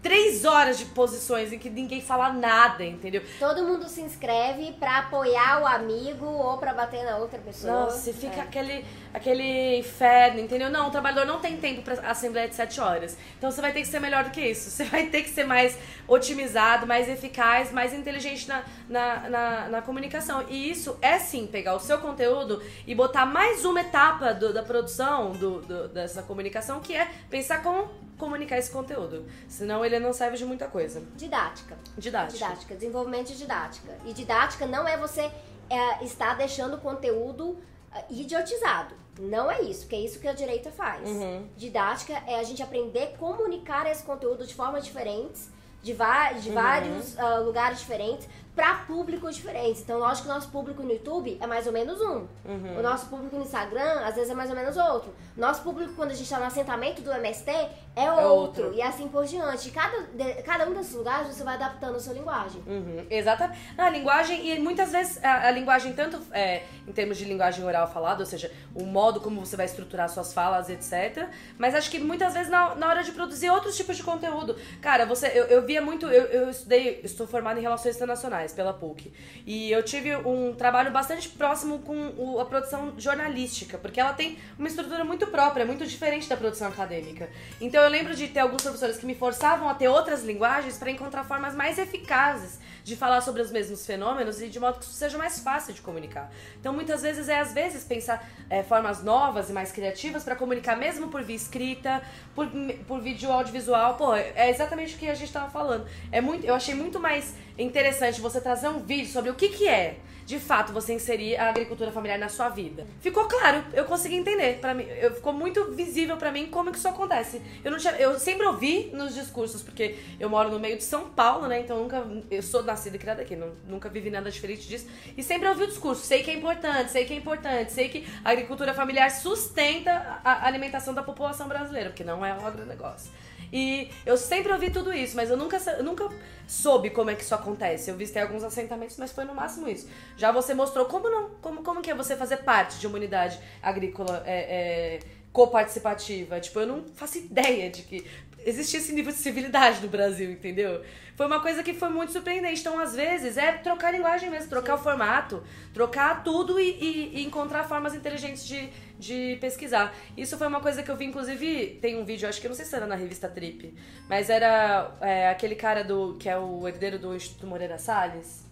três 0.07 0.45
horas 0.45 0.79
de 0.79 0.85
posições 0.85 1.53
em 1.53 1.59
que 1.59 1.69
ninguém 1.69 2.01
fala 2.01 2.33
nada, 2.33 2.85
entendeu? 2.85 3.23
Todo 3.41 3.65
mundo 3.65 3.89
se 3.89 4.01
inscreve 4.01 4.71
para 4.79 4.99
apoiar 4.99 5.61
o 5.61 5.67
amigo 5.67 6.25
ou 6.25 6.57
para 6.59 6.73
bater 6.73 7.05
na 7.05 7.17
outra 7.17 7.41
pessoa. 7.41 7.87
Nossa, 7.87 8.13
fica 8.13 8.37
é. 8.37 8.41
aquele, 8.41 8.85
aquele 9.13 9.79
inferno, 9.79 10.39
entendeu? 10.39 10.71
Não, 10.71 10.87
o 10.87 10.91
trabalhador 10.93 11.27
não 11.27 11.41
tem 11.41 11.57
tempo 11.57 11.83
para 11.83 11.95
assembleia 12.09 12.49
de 12.49 12.55
sete 12.55 12.81
horas. 12.81 13.19
Então 13.37 13.51
você 13.51 13.61
vai 13.61 13.73
ter 13.73 13.81
que 13.81 13.89
ser 13.89 13.99
melhor 13.99 14.23
do 14.23 14.31
que 14.31 14.41
isso. 14.41 14.71
Você 14.77 14.85
vai 14.85 15.07
ter 15.07 15.23
que 15.23 15.31
ser 15.31 15.45
mais 15.45 15.77
otimizado, 16.07 16.87
mais 16.87 17.09
eficaz, 17.09 17.73
mais 17.73 17.93
inteligente 17.93 18.47
na, 18.47 18.63
na, 18.89 19.31
na, 19.31 19.69
na 19.69 19.83
comunicação. 19.83 20.45
E 20.49 20.71
isso 20.71 20.97
é 21.03 21.19
sim 21.19 21.49
pegar 21.49 21.75
o 21.75 21.81
seu 21.81 21.99
conteúdo 21.99 22.63
e 22.87 22.95
botar 22.95 23.27
mais 23.27 23.65
uma 23.65 23.81
etapa 23.81 24.35
do, 24.35 24.53
da 24.53 24.63
produção 24.63 25.33
do, 25.33 25.63
do, 25.63 25.89
dessa 25.89 26.23
comunicação, 26.23 26.79
que 26.79 26.95
é 26.95 27.09
pensar 27.29 27.63
como 27.63 28.06
comunicar 28.19 28.59
esse 28.59 28.71
conteúdo. 28.71 29.27
Senão 29.49 29.85
ele 29.85 29.99
não 29.99 30.13
serve 30.13 30.37
de 30.37 30.45
muita 30.45 30.69
coisa. 30.69 31.03
Didática. 31.15 31.77
Didática. 31.97 32.33
Didática. 32.33 32.75
Desenvolvimento 32.75 33.29
de 33.29 33.39
didática. 33.39 33.97
E 34.05 34.13
didática 34.13 34.67
não 34.67 34.87
é 34.87 34.97
você 34.97 35.31
é, 35.69 36.05
estar 36.05 36.35
deixando 36.35 36.75
o 36.75 36.81
conteúdo 36.81 37.57
é, 37.95 38.05
idiotizado. 38.11 38.95
Não 39.19 39.51
é 39.51 39.63
isso, 39.63 39.87
que 39.87 39.97
é 39.97 40.01
isso 40.01 40.21
que 40.21 40.29
a 40.29 40.33
direita 40.33 40.71
faz. 40.71 41.09
Uhum. 41.09 41.49
Didática 41.57 42.13
é 42.27 42.39
a 42.39 42.43
gente 42.43 42.63
aprender 42.63 43.15
a 43.15 43.17
comunicar 43.17 43.91
esse 43.91 44.03
conteúdo 44.03 44.47
de 44.47 44.55
formas 44.55 44.85
diferentes 44.85 45.51
de, 45.87 46.41
de 46.43 46.49
uhum. 46.49 46.55
vários 46.55 47.15
uh, 47.15 47.45
lugares 47.45 47.79
diferentes 47.79 48.29
para 48.57 48.75
públicos 48.87 49.37
diferentes. 49.37 49.83
Então, 49.83 49.99
lógico 49.99 50.27
que 50.27 50.33
o 50.33 50.35
nosso 50.35 50.49
público 50.49 50.83
no 50.83 50.91
YouTube 50.91 51.37
é 51.39 51.47
mais 51.47 51.67
ou 51.67 51.73
menos 51.75 52.01
um. 52.01 52.27
Uhum. 52.47 52.79
O 52.79 52.83
nosso 52.83 53.07
público 53.07 53.37
no 53.37 53.43
Instagram, 53.43 54.01
às 54.01 54.15
vezes, 54.15 54.31
é 54.31 54.35
mais 54.35 54.49
ou 54.49 54.57
menos 54.57 54.79
outro. 54.79 55.15
Nosso 55.37 55.63
público, 55.63 55.93
quando 55.95 56.13
a 56.13 56.15
gente 56.15 56.25
está 56.25 56.39
no 56.39 56.47
assentamento 56.47 57.03
do 57.03 57.13
MST, 57.13 57.51
é, 57.51 57.71
é 57.95 58.11
outro. 58.11 58.65
outro. 58.65 58.75
E 58.75 58.81
assim 58.81 59.09
por 59.09 59.27
diante. 59.27 59.71
Cada, 59.71 60.05
de, 60.05 60.43
cada 60.43 60.67
um 60.67 60.73
desses 60.73 60.95
lugares, 60.95 61.29
você 61.29 61.45
vai 61.45 61.57
adaptando 61.57 61.97
a 61.97 62.01
sua 62.01 62.15
linguagem. 62.15 62.63
Uhum. 62.67 63.07
Exatamente. 63.11 63.61
A 63.77 63.91
linguagem, 63.91 64.49
e 64.49 64.59
muitas 64.59 64.91
vezes, 64.91 65.23
a, 65.23 65.49
a 65.49 65.51
linguagem, 65.51 65.93
tanto 65.93 66.19
é, 66.33 66.63
em 66.89 66.93
termos 66.93 67.19
de 67.19 67.27
linguagem 67.27 67.63
oral 67.63 67.87
falada, 67.87 68.21
ou 68.21 68.27
seja, 68.27 68.51
o 68.75 68.85
modo 68.85 69.21
como 69.21 69.45
você 69.45 69.55
vai 69.55 69.67
estruturar 69.67 70.09
suas 70.09 70.33
falas, 70.33 70.71
etc. 70.71 71.29
Mas 71.59 71.75
acho 71.75 71.91
que 71.91 71.99
muitas 71.99 72.33
vezes, 72.33 72.49
na, 72.51 72.75
na 72.75 72.89
hora 72.89 73.05
de 73.05 73.13
produzir 73.13 73.51
outros 73.51 73.77
tipos 73.77 73.99
de 73.99 74.03
conteúdo. 74.03 74.57
Cara, 74.81 75.05
você, 75.05 75.27
eu, 75.27 75.45
eu 75.45 75.63
via 75.77 75.83
muito, 75.83 76.07
eu, 76.07 76.25
eu 76.27 76.51
estudei, 76.51 77.01
estou 77.05 77.27
formada 77.27 77.59
em 77.59 77.63
relações 77.63 77.97
internacionais 77.97 78.53
pela 78.53 78.73
PUC. 78.73 79.13
E 79.47 79.71
eu 79.71 79.83
tive 79.83 80.17
um 80.17 80.55
trabalho 80.55 80.91
bastante 80.91 81.29
próximo 81.29 81.81
com 81.81 82.15
o, 82.17 82.41
a 82.41 82.47
produção 82.47 82.95
jornalística, 82.97 83.77
porque 83.77 84.01
ela 84.01 84.15
tem 84.15 84.39
uma 84.59 84.69
estrutura 84.69 85.05
muito 85.05 85.27
própria, 85.27 85.67
muito 85.67 85.87
diferente 85.87 86.29
da 86.29 86.37
produção 86.37 86.69
acadêmica. 86.69 87.29
Então 87.61 87.83
eu 87.83 87.91
lembro 87.91 88.15
de 88.15 88.29
ter 88.29 88.41
alguns 88.41 88.63
professores 88.63 88.97
que 88.97 89.05
me 89.05 89.15
forçavam 89.15 89.69
a 89.69 89.75
ter 89.75 89.89
outras 89.89 90.25
linguagens 90.25 90.79
para 90.79 90.91
encontrar 90.91 91.25
formas 91.25 91.55
mais 91.55 91.79
eficazes 91.79 92.59
de 92.87 92.95
falar 92.95 93.21
sobre 93.21 93.43
os 93.43 93.51
mesmos 93.51 93.85
fenômenos 93.85 94.41
e 94.41 94.47
de 94.47 94.61
modo 94.61 94.79
que 94.79 94.85
isso 94.85 94.95
seja 94.95 95.19
mais 95.19 95.41
fácil 95.41 95.75
de 95.75 95.83
comunicar. 95.83 96.31
Então 96.61 96.73
muitas 96.73 97.03
vezes 97.03 97.29
é 97.29 97.41
às 97.41 97.53
vezes 97.53 97.83
pensar 97.83 98.25
é, 98.49 98.63
formas 98.63 99.03
novas 99.03 99.51
e 99.51 99.53
mais 99.53 99.73
criativas 99.73 100.23
para 100.23 100.37
comunicar 100.37 100.77
mesmo 100.77 101.09
por 101.09 101.21
via 101.25 101.35
escrita, 101.35 102.01
por, 102.33 102.49
por 102.87 103.01
vídeo 103.01 103.33
audiovisual. 103.33 103.97
Pô, 103.97 104.15
é 104.15 104.49
exatamente 104.49 104.95
o 104.95 104.99
que 104.99 105.09
a 105.09 105.15
gente 105.15 105.27
estava 105.27 105.51
falando. 105.51 105.85
É 106.13 106.21
muito, 106.21 106.47
eu 106.47 106.55
achei 106.55 106.77
muito 106.77 107.01
mais 107.01 107.35
interessante 107.59 108.21
você 108.21 108.41
trazer 108.41 108.69
um 108.69 108.79
vídeo 108.79 109.11
sobre 109.11 109.31
o 109.31 109.35
que, 109.35 109.49
que 109.49 109.67
é 109.67 109.99
de 110.27 110.41
fato 110.41 110.73
você 110.73 110.93
inserir 110.93 111.37
a 111.37 111.49
agricultura 111.49 111.93
familiar 111.93 112.19
na 112.19 112.29
sua 112.29 112.49
vida. 112.49 112.85
Ficou 113.01 113.27
claro, 113.27 113.65
eu 113.73 113.85
consegui 113.85 114.17
entender. 114.17 114.59
Para 114.59 114.75
mim, 114.75 114.85
eu, 115.01 115.15
ficou 115.15 115.33
muito 115.33 115.73
visível 115.73 116.17
para 116.17 116.33
mim 116.33 116.47
como 116.47 116.73
que 116.73 116.79
isso 116.79 116.89
acontece. 116.89 117.41
Eu 117.65 117.71
não 117.71 117.79
tinha, 117.79 117.93
eu 117.95 118.19
sempre 118.19 118.45
ouvi 118.45 118.91
nos 118.93 119.15
discursos 119.15 119.63
porque 119.63 119.97
eu 120.19 120.29
moro 120.29 120.51
no 120.51 120.59
meio 120.59 120.77
de 120.77 120.83
São 120.83 121.09
Paulo, 121.11 121.47
né? 121.47 121.61
Então 121.61 121.79
nunca 121.79 122.05
eu 122.29 122.43
sou 122.43 122.65
nascida 122.77 122.97
e 122.97 122.99
criada 122.99 123.23
aqui, 123.23 123.35
não, 123.35 123.53
nunca 123.67 123.89
vivi 123.89 124.11
nada 124.11 124.31
diferente 124.31 124.69
disso. 124.69 124.87
E 125.17 125.23
sempre 125.23 125.49
ouvi 125.49 125.65
o 125.65 125.67
discurso, 125.67 126.05
sei 126.05 126.23
que 126.23 126.31
é 126.31 126.35
importante, 126.35 126.93
sei 126.93 127.05
que 127.07 127.15
é 127.15 127.17
importante, 127.17 127.73
sei 127.73 127.89
que 127.89 128.07
a 128.23 128.31
agricultura 128.31 128.75
familiar 128.75 129.11
sustenta 129.11 130.21
a 130.23 130.47
alimentação 130.47 130.95
da 130.95 131.03
população 131.03 131.49
brasileira, 131.49 131.91
porque 131.91 132.05
não 132.05 132.25
é 132.25 132.33
um 132.35 132.47
agronegócio. 132.47 133.11
E 133.53 133.91
eu 134.05 134.17
sempre 134.17 134.53
ouvi 134.53 134.71
tudo 134.71 134.93
isso, 134.93 135.17
mas 135.17 135.31
eu 135.31 135.37
nunca, 135.37 135.59
nunca 135.83 136.09
soube 136.47 136.91
como 136.91 137.11
é 137.11 137.15
que 137.15 137.23
isso 137.23 137.35
acontece. 137.35 137.91
Eu 137.91 137.97
visitei 137.97 138.23
alguns 138.23 138.43
assentamentos, 138.43 138.97
mas 138.97 139.13
foi 139.13 139.25
no 139.25 139.35
máximo 139.35 139.69
isso. 139.69 139.89
Já 140.17 140.33
você 140.33 140.53
mostrou 140.53 140.87
como 140.87 141.09
não, 141.09 141.31
como, 141.41 141.63
como 141.63 141.81
que 141.81 141.91
é 141.91 141.95
você 141.95 142.17
fazer 142.17 142.39
parte 142.39 142.79
de 142.79 142.87
uma 142.87 142.97
unidade 142.97 143.39
agrícola 143.63 144.23
é, 144.27 144.97
é, 144.97 144.99
coparticipativa. 145.33 146.41
Tipo, 146.41 146.61
eu 146.61 146.67
não 146.67 146.85
faço 146.95 147.19
ideia 147.19 147.71
de 147.71 147.83
que 147.83 148.05
existia 148.47 148.79
esse 148.79 148.93
nível 148.93 149.13
de 149.13 149.19
civilidade 149.19 149.83
no 149.83 149.89
Brasil, 149.89 150.31
entendeu? 150.31 150.83
Foi 151.17 151.27
uma 151.27 151.41
coisa 151.41 151.63
que 151.63 151.75
foi 151.75 151.89
muito 151.89 152.13
surpreendente. 152.13 152.61
Então, 152.61 152.79
às 152.79 152.95
vezes, 152.95 153.37
é 153.37 153.53
trocar 153.53 153.89
a 153.89 153.91
linguagem 153.91 154.31
mesmo, 154.31 154.49
trocar 154.49 154.77
Sim. 154.77 154.81
o 154.81 154.85
formato, 154.85 155.43
trocar 155.75 156.23
tudo 156.23 156.61
e, 156.61 156.71
e, 156.71 157.17
e 157.17 157.25
encontrar 157.25 157.65
formas 157.65 157.95
inteligentes 157.95 158.47
de, 158.47 158.71
de 158.99 159.37
pesquisar. 159.41 159.93
Isso 160.17 160.39
foi 160.39 160.47
uma 160.47 160.61
coisa 160.61 160.83
que 160.83 160.91
eu 160.91 160.97
vi, 160.97 161.07
inclusive, 161.07 161.79
tem 161.83 162.01
um 162.01 162.05
vídeo, 162.05 162.29
acho 162.29 162.41
que 162.41 162.47
eu 162.47 162.51
não 162.51 162.57
sei 162.57 162.65
se 162.65 162.77
era 162.77 162.87
na 162.87 162.95
revista 162.95 163.29
Trip, 163.29 163.75
mas 164.09 164.31
era 164.31 164.97
é, 165.01 165.29
aquele 165.29 165.57
cara 165.57 165.83
do 165.83 166.15
que 166.15 166.29
é 166.29 166.39
o 166.39 166.69
herdeiro 166.69 166.99
do 166.99 167.17
Instituto 167.17 167.47
Moreira 167.49 167.79
Salles. 167.79 168.46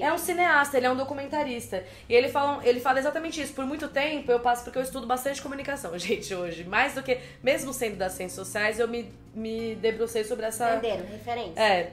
É 0.00 0.12
um 0.12 0.18
cineasta, 0.18 0.76
ele 0.76 0.86
é 0.86 0.90
um 0.90 0.96
documentarista. 0.96 1.82
E 2.08 2.14
ele 2.14 2.28
fala, 2.28 2.64
ele 2.64 2.80
fala 2.80 2.98
exatamente 2.98 3.40
isso. 3.40 3.52
Por 3.52 3.66
muito 3.66 3.88
tempo 3.88 4.30
eu 4.30 4.40
passo 4.40 4.62
porque 4.62 4.78
eu 4.78 4.82
estudo 4.82 5.06
bastante 5.06 5.42
comunicação, 5.42 5.96
gente, 5.98 6.32
hoje. 6.34 6.64
Mais 6.64 6.94
do 6.94 7.02
que, 7.02 7.18
mesmo 7.42 7.72
sendo 7.72 7.96
das 7.96 8.12
ciências 8.12 8.46
sociais, 8.46 8.78
eu 8.78 8.86
me, 8.86 9.10
me 9.34 9.74
debrucei 9.76 10.24
sobre 10.24 10.46
essa. 10.46 10.76
Entenderam, 10.76 11.06
referência. 11.06 11.60
É. 11.60 11.92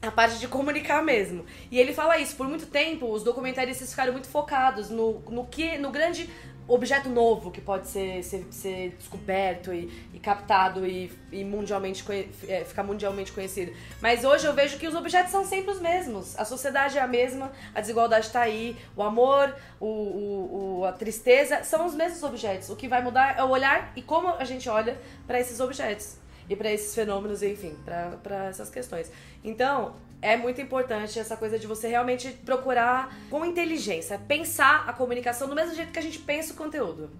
A 0.00 0.12
parte 0.12 0.38
de 0.38 0.46
comunicar 0.46 1.02
mesmo. 1.02 1.44
E 1.72 1.80
ele 1.80 1.92
fala 1.92 2.18
isso, 2.18 2.36
por 2.36 2.46
muito 2.46 2.66
tempo 2.66 3.10
os 3.10 3.24
documentaristas 3.24 3.90
ficaram 3.90 4.12
muito 4.12 4.28
focados 4.28 4.90
no, 4.90 5.20
no 5.28 5.44
que. 5.46 5.76
no 5.76 5.90
grande 5.90 6.30
objeto 6.68 7.08
novo 7.08 7.50
que 7.50 7.60
pode 7.60 7.88
ser, 7.88 8.22
ser, 8.22 8.46
ser 8.50 8.90
descoberto 8.98 9.72
e, 9.72 9.90
e 10.12 10.18
captado 10.18 10.86
e, 10.86 11.10
e 11.32 11.42
mundialmente 11.42 12.04
é, 12.46 12.64
ficar 12.64 12.82
mundialmente 12.82 13.32
conhecido. 13.32 13.72
Mas 14.00 14.22
hoje 14.22 14.46
eu 14.46 14.52
vejo 14.52 14.78
que 14.78 14.86
os 14.86 14.94
objetos 14.94 15.32
são 15.32 15.44
sempre 15.44 15.72
os 15.72 15.80
mesmos. 15.80 16.38
A 16.38 16.44
sociedade 16.44 16.98
é 16.98 17.00
a 17.00 17.06
mesma, 17.06 17.50
a 17.74 17.80
desigualdade 17.80 18.26
está 18.26 18.42
aí, 18.42 18.76
o 18.94 19.02
amor, 19.02 19.54
o, 19.80 19.86
o, 19.86 20.78
o, 20.80 20.84
a 20.84 20.92
tristeza 20.92 21.64
são 21.64 21.86
os 21.86 21.94
mesmos 21.94 22.22
objetos. 22.22 22.68
O 22.68 22.76
que 22.76 22.86
vai 22.86 23.02
mudar 23.02 23.38
é 23.38 23.42
o 23.42 23.48
olhar 23.48 23.92
e 23.96 24.02
como 24.02 24.28
a 24.28 24.44
gente 24.44 24.68
olha 24.68 25.00
para 25.26 25.40
esses 25.40 25.58
objetos 25.60 26.18
e 26.48 26.56
para 26.56 26.70
esses 26.70 26.94
fenômenos, 26.94 27.42
enfim, 27.42 27.76
para 28.22 28.46
essas 28.46 28.70
questões. 28.70 29.10
Então, 29.42 29.94
é 30.20 30.36
muito 30.36 30.60
importante 30.60 31.18
essa 31.18 31.36
coisa 31.36 31.58
de 31.58 31.66
você 31.66 31.88
realmente 31.88 32.30
procurar 32.44 33.16
com 33.30 33.44
inteligência, 33.44 34.18
pensar 34.18 34.84
a 34.88 34.92
comunicação 34.92 35.48
do 35.48 35.54
mesmo 35.54 35.74
jeito 35.74 35.92
que 35.92 35.98
a 35.98 36.02
gente 36.02 36.18
pensa 36.18 36.52
o 36.52 36.56
conteúdo. 36.56 37.10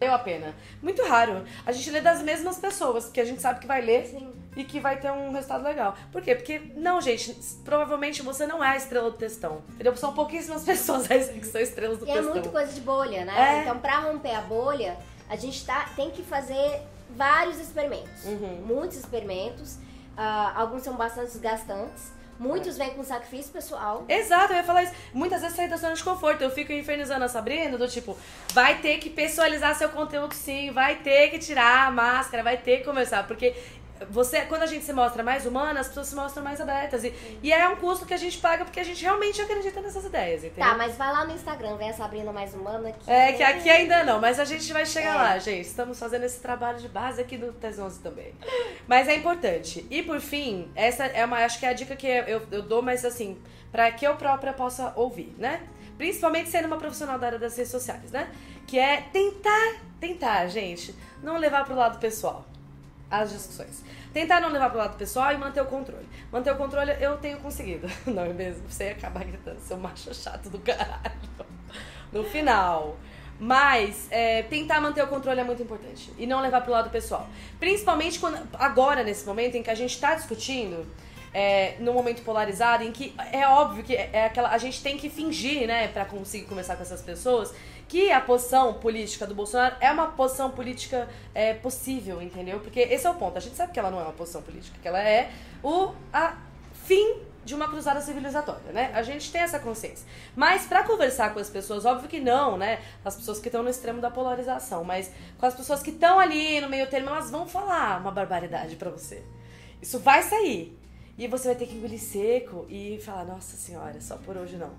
Valeu 0.00 0.14
a 0.14 0.18
pena. 0.18 0.54
Muito 0.82 1.02
raro. 1.04 1.44
A 1.64 1.72
gente 1.72 1.90
lê 1.90 2.00
das 2.00 2.22
mesmas 2.22 2.56
pessoas, 2.56 3.08
que 3.10 3.20
a 3.20 3.24
gente 3.24 3.42
sabe 3.42 3.60
que 3.60 3.66
vai 3.66 3.82
ler 3.82 4.06
Sim. 4.06 4.32
e 4.56 4.64
que 4.64 4.80
vai 4.80 4.98
ter 4.98 5.10
um 5.10 5.30
resultado 5.30 5.62
legal. 5.62 5.94
Por 6.10 6.22
quê? 6.22 6.34
Porque, 6.34 6.58
não, 6.74 7.02
gente, 7.02 7.34
provavelmente 7.66 8.22
você 8.22 8.46
não 8.46 8.64
é 8.64 8.68
a 8.68 8.76
estrela 8.76 9.10
do 9.10 9.18
textão. 9.18 9.62
Entendeu? 9.74 9.94
São 9.96 10.14
pouquíssimas 10.14 10.64
pessoas 10.66 11.06
que 11.06 11.46
são 11.46 11.60
estrelas 11.60 11.98
do 11.98 12.06
e 12.06 12.10
é 12.10 12.14
textão. 12.14 12.30
é 12.30 12.34
muito 12.34 12.48
coisa 12.48 12.72
de 12.72 12.80
bolha, 12.80 13.26
né? 13.26 13.58
É. 13.58 13.60
Então, 13.60 13.78
pra 13.78 13.98
romper 13.98 14.34
a 14.34 14.40
bolha, 14.40 14.96
a 15.30 15.36
gente 15.36 15.64
tá, 15.64 15.88
tem 15.94 16.10
que 16.10 16.22
fazer 16.22 16.82
vários 17.16 17.58
experimentos. 17.60 18.24
Uhum. 18.24 18.62
Muitos 18.66 18.98
experimentos. 18.98 19.74
Uh, 20.18 20.52
alguns 20.56 20.82
são 20.82 20.96
bastante 20.96 21.28
desgastantes. 21.28 22.12
Muitos 22.36 22.76
vêm 22.76 22.90
com 22.94 23.04
sacrifício 23.04 23.52
pessoal. 23.52 24.04
Exato, 24.08 24.54
eu 24.54 24.56
ia 24.56 24.64
falar 24.64 24.82
isso. 24.82 24.94
Muitas 25.12 25.42
vezes 25.42 25.54
sair 25.54 25.68
da 25.68 25.76
zona 25.76 25.94
de 25.94 26.02
conforto. 26.02 26.42
Eu 26.42 26.50
fico 26.50 26.72
infernizando 26.72 27.24
a 27.24 27.28
Sabrina, 27.28 27.76
do 27.78 27.86
tipo, 27.86 28.16
vai 28.52 28.78
ter 28.80 28.98
que 28.98 29.10
pessoalizar 29.10 29.76
seu 29.76 29.90
conteúdo 29.90 30.34
sim, 30.34 30.70
vai 30.72 30.96
ter 30.96 31.28
que 31.28 31.38
tirar 31.38 31.86
a 31.86 31.90
máscara, 31.90 32.42
vai 32.42 32.56
ter 32.56 32.78
que 32.78 32.84
conversar. 32.84 33.26
Porque 33.26 33.54
você, 34.08 34.42
quando 34.42 34.62
a 34.62 34.66
gente 34.66 34.84
se 34.84 34.92
mostra 34.92 35.22
mais 35.22 35.44
humana, 35.44 35.80
as 35.80 35.88
pessoas 35.88 36.06
se 36.06 36.14
mostram 36.14 36.42
mais 36.42 36.60
abertas. 36.60 37.04
E, 37.04 37.12
e 37.42 37.52
é 37.52 37.68
um 37.68 37.76
custo 37.76 38.06
que 38.06 38.14
a 38.14 38.16
gente 38.16 38.38
paga 38.38 38.64
porque 38.64 38.80
a 38.80 38.84
gente 38.84 39.02
realmente 39.02 39.40
acredita 39.40 39.80
nessas 39.80 40.04
ideias, 40.04 40.44
entendeu? 40.44 40.64
Tá, 40.64 40.76
mas 40.76 40.96
vai 40.96 41.12
lá 41.12 41.24
no 41.24 41.34
Instagram, 41.34 41.76
vem 41.76 41.90
a 41.90 41.92
Sabrina 41.92 42.32
mais 42.32 42.54
humana. 42.54 42.92
Que 42.92 43.10
é, 43.10 43.32
que 43.32 43.42
aqui 43.42 43.68
ainda 43.68 44.02
não, 44.04 44.20
mas 44.20 44.40
a 44.40 44.44
gente 44.44 44.72
vai 44.72 44.86
chegar 44.86 45.14
é. 45.14 45.18
lá, 45.18 45.38
gente. 45.38 45.66
Estamos 45.66 45.98
fazendo 45.98 46.24
esse 46.24 46.40
trabalho 46.40 46.78
de 46.78 46.88
base 46.88 47.20
aqui 47.20 47.36
no 47.36 47.52
TES 47.52 47.78
11 47.78 48.00
também. 48.00 48.32
Mas 48.86 49.08
é 49.08 49.14
importante. 49.14 49.86
E 49.90 50.02
por 50.02 50.20
fim, 50.20 50.70
essa 50.74 51.04
é 51.04 51.24
uma, 51.24 51.44
acho 51.44 51.58
que 51.58 51.66
é 51.66 51.68
a 51.68 51.74
dica 51.74 51.94
que 51.94 52.06
eu, 52.06 52.42
eu 52.50 52.62
dou, 52.62 52.80
mas 52.80 53.04
assim, 53.04 53.38
para 53.70 53.90
que 53.90 54.06
eu 54.06 54.16
própria 54.16 54.52
possa 54.52 54.92
ouvir, 54.96 55.34
né? 55.38 55.60
Principalmente 55.98 56.48
sendo 56.48 56.66
uma 56.66 56.78
profissional 56.78 57.18
da 57.18 57.26
área 57.26 57.38
das 57.38 57.56
redes 57.56 57.70
sociais, 57.70 58.10
né? 58.10 58.30
Que 58.66 58.78
é 58.78 59.02
tentar, 59.12 59.82
tentar, 60.00 60.46
gente, 60.48 60.94
não 61.22 61.36
levar 61.36 61.64
pro 61.64 61.74
lado 61.74 61.98
pessoal 61.98 62.49
as 63.10 63.32
discussões. 63.32 63.82
Tentar 64.12 64.40
não 64.40 64.50
levar 64.50 64.70
pro 64.70 64.78
lado 64.78 64.96
pessoal 64.96 65.32
e 65.32 65.38
manter 65.38 65.60
o 65.60 65.66
controle. 65.66 66.08
Manter 66.30 66.52
o 66.52 66.56
controle 66.56 66.92
eu 67.00 67.16
tenho 67.18 67.38
conseguido. 67.38 67.88
Não 68.06 68.24
é 68.24 68.32
mesmo? 68.32 68.68
Você 68.68 68.84
ia 68.84 68.92
acabar 68.92 69.24
gritando, 69.24 69.58
seu 69.60 69.76
macho 69.76 70.14
chato 70.14 70.48
do 70.48 70.58
caralho. 70.60 71.12
No 72.12 72.24
final. 72.24 72.96
Mas 73.38 74.06
é, 74.10 74.42
tentar 74.42 74.80
manter 74.80 75.02
o 75.02 75.06
controle 75.06 75.40
é 75.40 75.44
muito 75.44 75.62
importante. 75.62 76.12
E 76.18 76.26
não 76.26 76.40
levar 76.40 76.60
pro 76.60 76.72
lado 76.72 76.90
pessoal. 76.90 77.28
Principalmente 77.58 78.18
quando, 78.18 78.38
agora, 78.54 79.02
nesse 79.02 79.26
momento 79.26 79.56
em 79.56 79.62
que 79.62 79.70
a 79.70 79.74
gente 79.74 79.94
está 79.94 80.14
discutindo 80.14 80.86
é, 81.32 81.76
num 81.78 81.92
momento 81.92 82.22
polarizado, 82.22 82.84
em 82.84 82.92
que 82.92 83.14
é 83.32 83.46
óbvio 83.46 83.82
que 83.82 83.94
é 83.94 84.26
aquela, 84.26 84.50
a 84.50 84.58
gente 84.58 84.82
tem 84.82 84.96
que 84.96 85.08
fingir, 85.08 85.66
né, 85.66 85.88
para 85.88 86.04
conseguir 86.04 86.44
conversar 86.44 86.76
com 86.76 86.82
essas 86.82 87.00
pessoas, 87.00 87.54
que 87.90 88.12
a 88.12 88.20
posição 88.20 88.74
política 88.74 89.26
do 89.26 89.34
Bolsonaro 89.34 89.74
é 89.80 89.90
uma 89.90 90.12
posição 90.12 90.48
política 90.48 91.08
é, 91.34 91.54
possível, 91.54 92.22
entendeu? 92.22 92.60
Porque 92.60 92.78
esse 92.78 93.04
é 93.04 93.10
o 93.10 93.14
ponto. 93.16 93.36
A 93.36 93.40
gente 93.40 93.56
sabe 93.56 93.72
que 93.72 93.80
ela 93.80 93.90
não 93.90 93.98
é 93.98 94.04
uma 94.04 94.12
posição 94.12 94.40
política, 94.40 94.78
que 94.80 94.86
ela 94.86 95.02
é 95.02 95.32
o 95.60 95.92
a 96.12 96.36
fim 96.84 97.16
de 97.44 97.52
uma 97.52 97.66
cruzada 97.66 98.00
civilizatória, 98.00 98.70
né? 98.70 98.92
A 98.94 99.02
gente 99.02 99.32
tem 99.32 99.40
essa 99.40 99.58
consciência. 99.58 100.06
Mas 100.36 100.66
para 100.66 100.84
conversar 100.84 101.34
com 101.34 101.40
as 101.40 101.50
pessoas, 101.50 101.84
óbvio 101.84 102.08
que 102.08 102.20
não, 102.20 102.56
né? 102.56 102.80
As 103.04 103.16
pessoas 103.16 103.40
que 103.40 103.48
estão 103.48 103.60
no 103.60 103.68
extremo 103.68 104.00
da 104.00 104.08
polarização, 104.08 104.84
mas 104.84 105.10
com 105.36 105.46
as 105.46 105.54
pessoas 105.54 105.82
que 105.82 105.90
estão 105.90 106.20
ali 106.20 106.60
no 106.60 106.68
meio 106.68 106.88
termo, 106.88 107.08
elas 107.08 107.28
vão 107.28 107.44
falar 107.44 108.00
uma 108.00 108.12
barbaridade 108.12 108.76
para 108.76 108.90
você. 108.90 109.24
Isso 109.82 109.98
vai 109.98 110.22
sair. 110.22 110.78
E 111.18 111.26
você 111.26 111.48
vai 111.48 111.56
ter 111.56 111.66
que 111.66 111.74
engolir 111.74 111.98
seco 111.98 112.66
e 112.68 113.00
falar, 113.04 113.24
nossa 113.24 113.56
senhora, 113.56 114.00
só 114.00 114.16
por 114.16 114.36
hoje 114.36 114.56
não. 114.56 114.70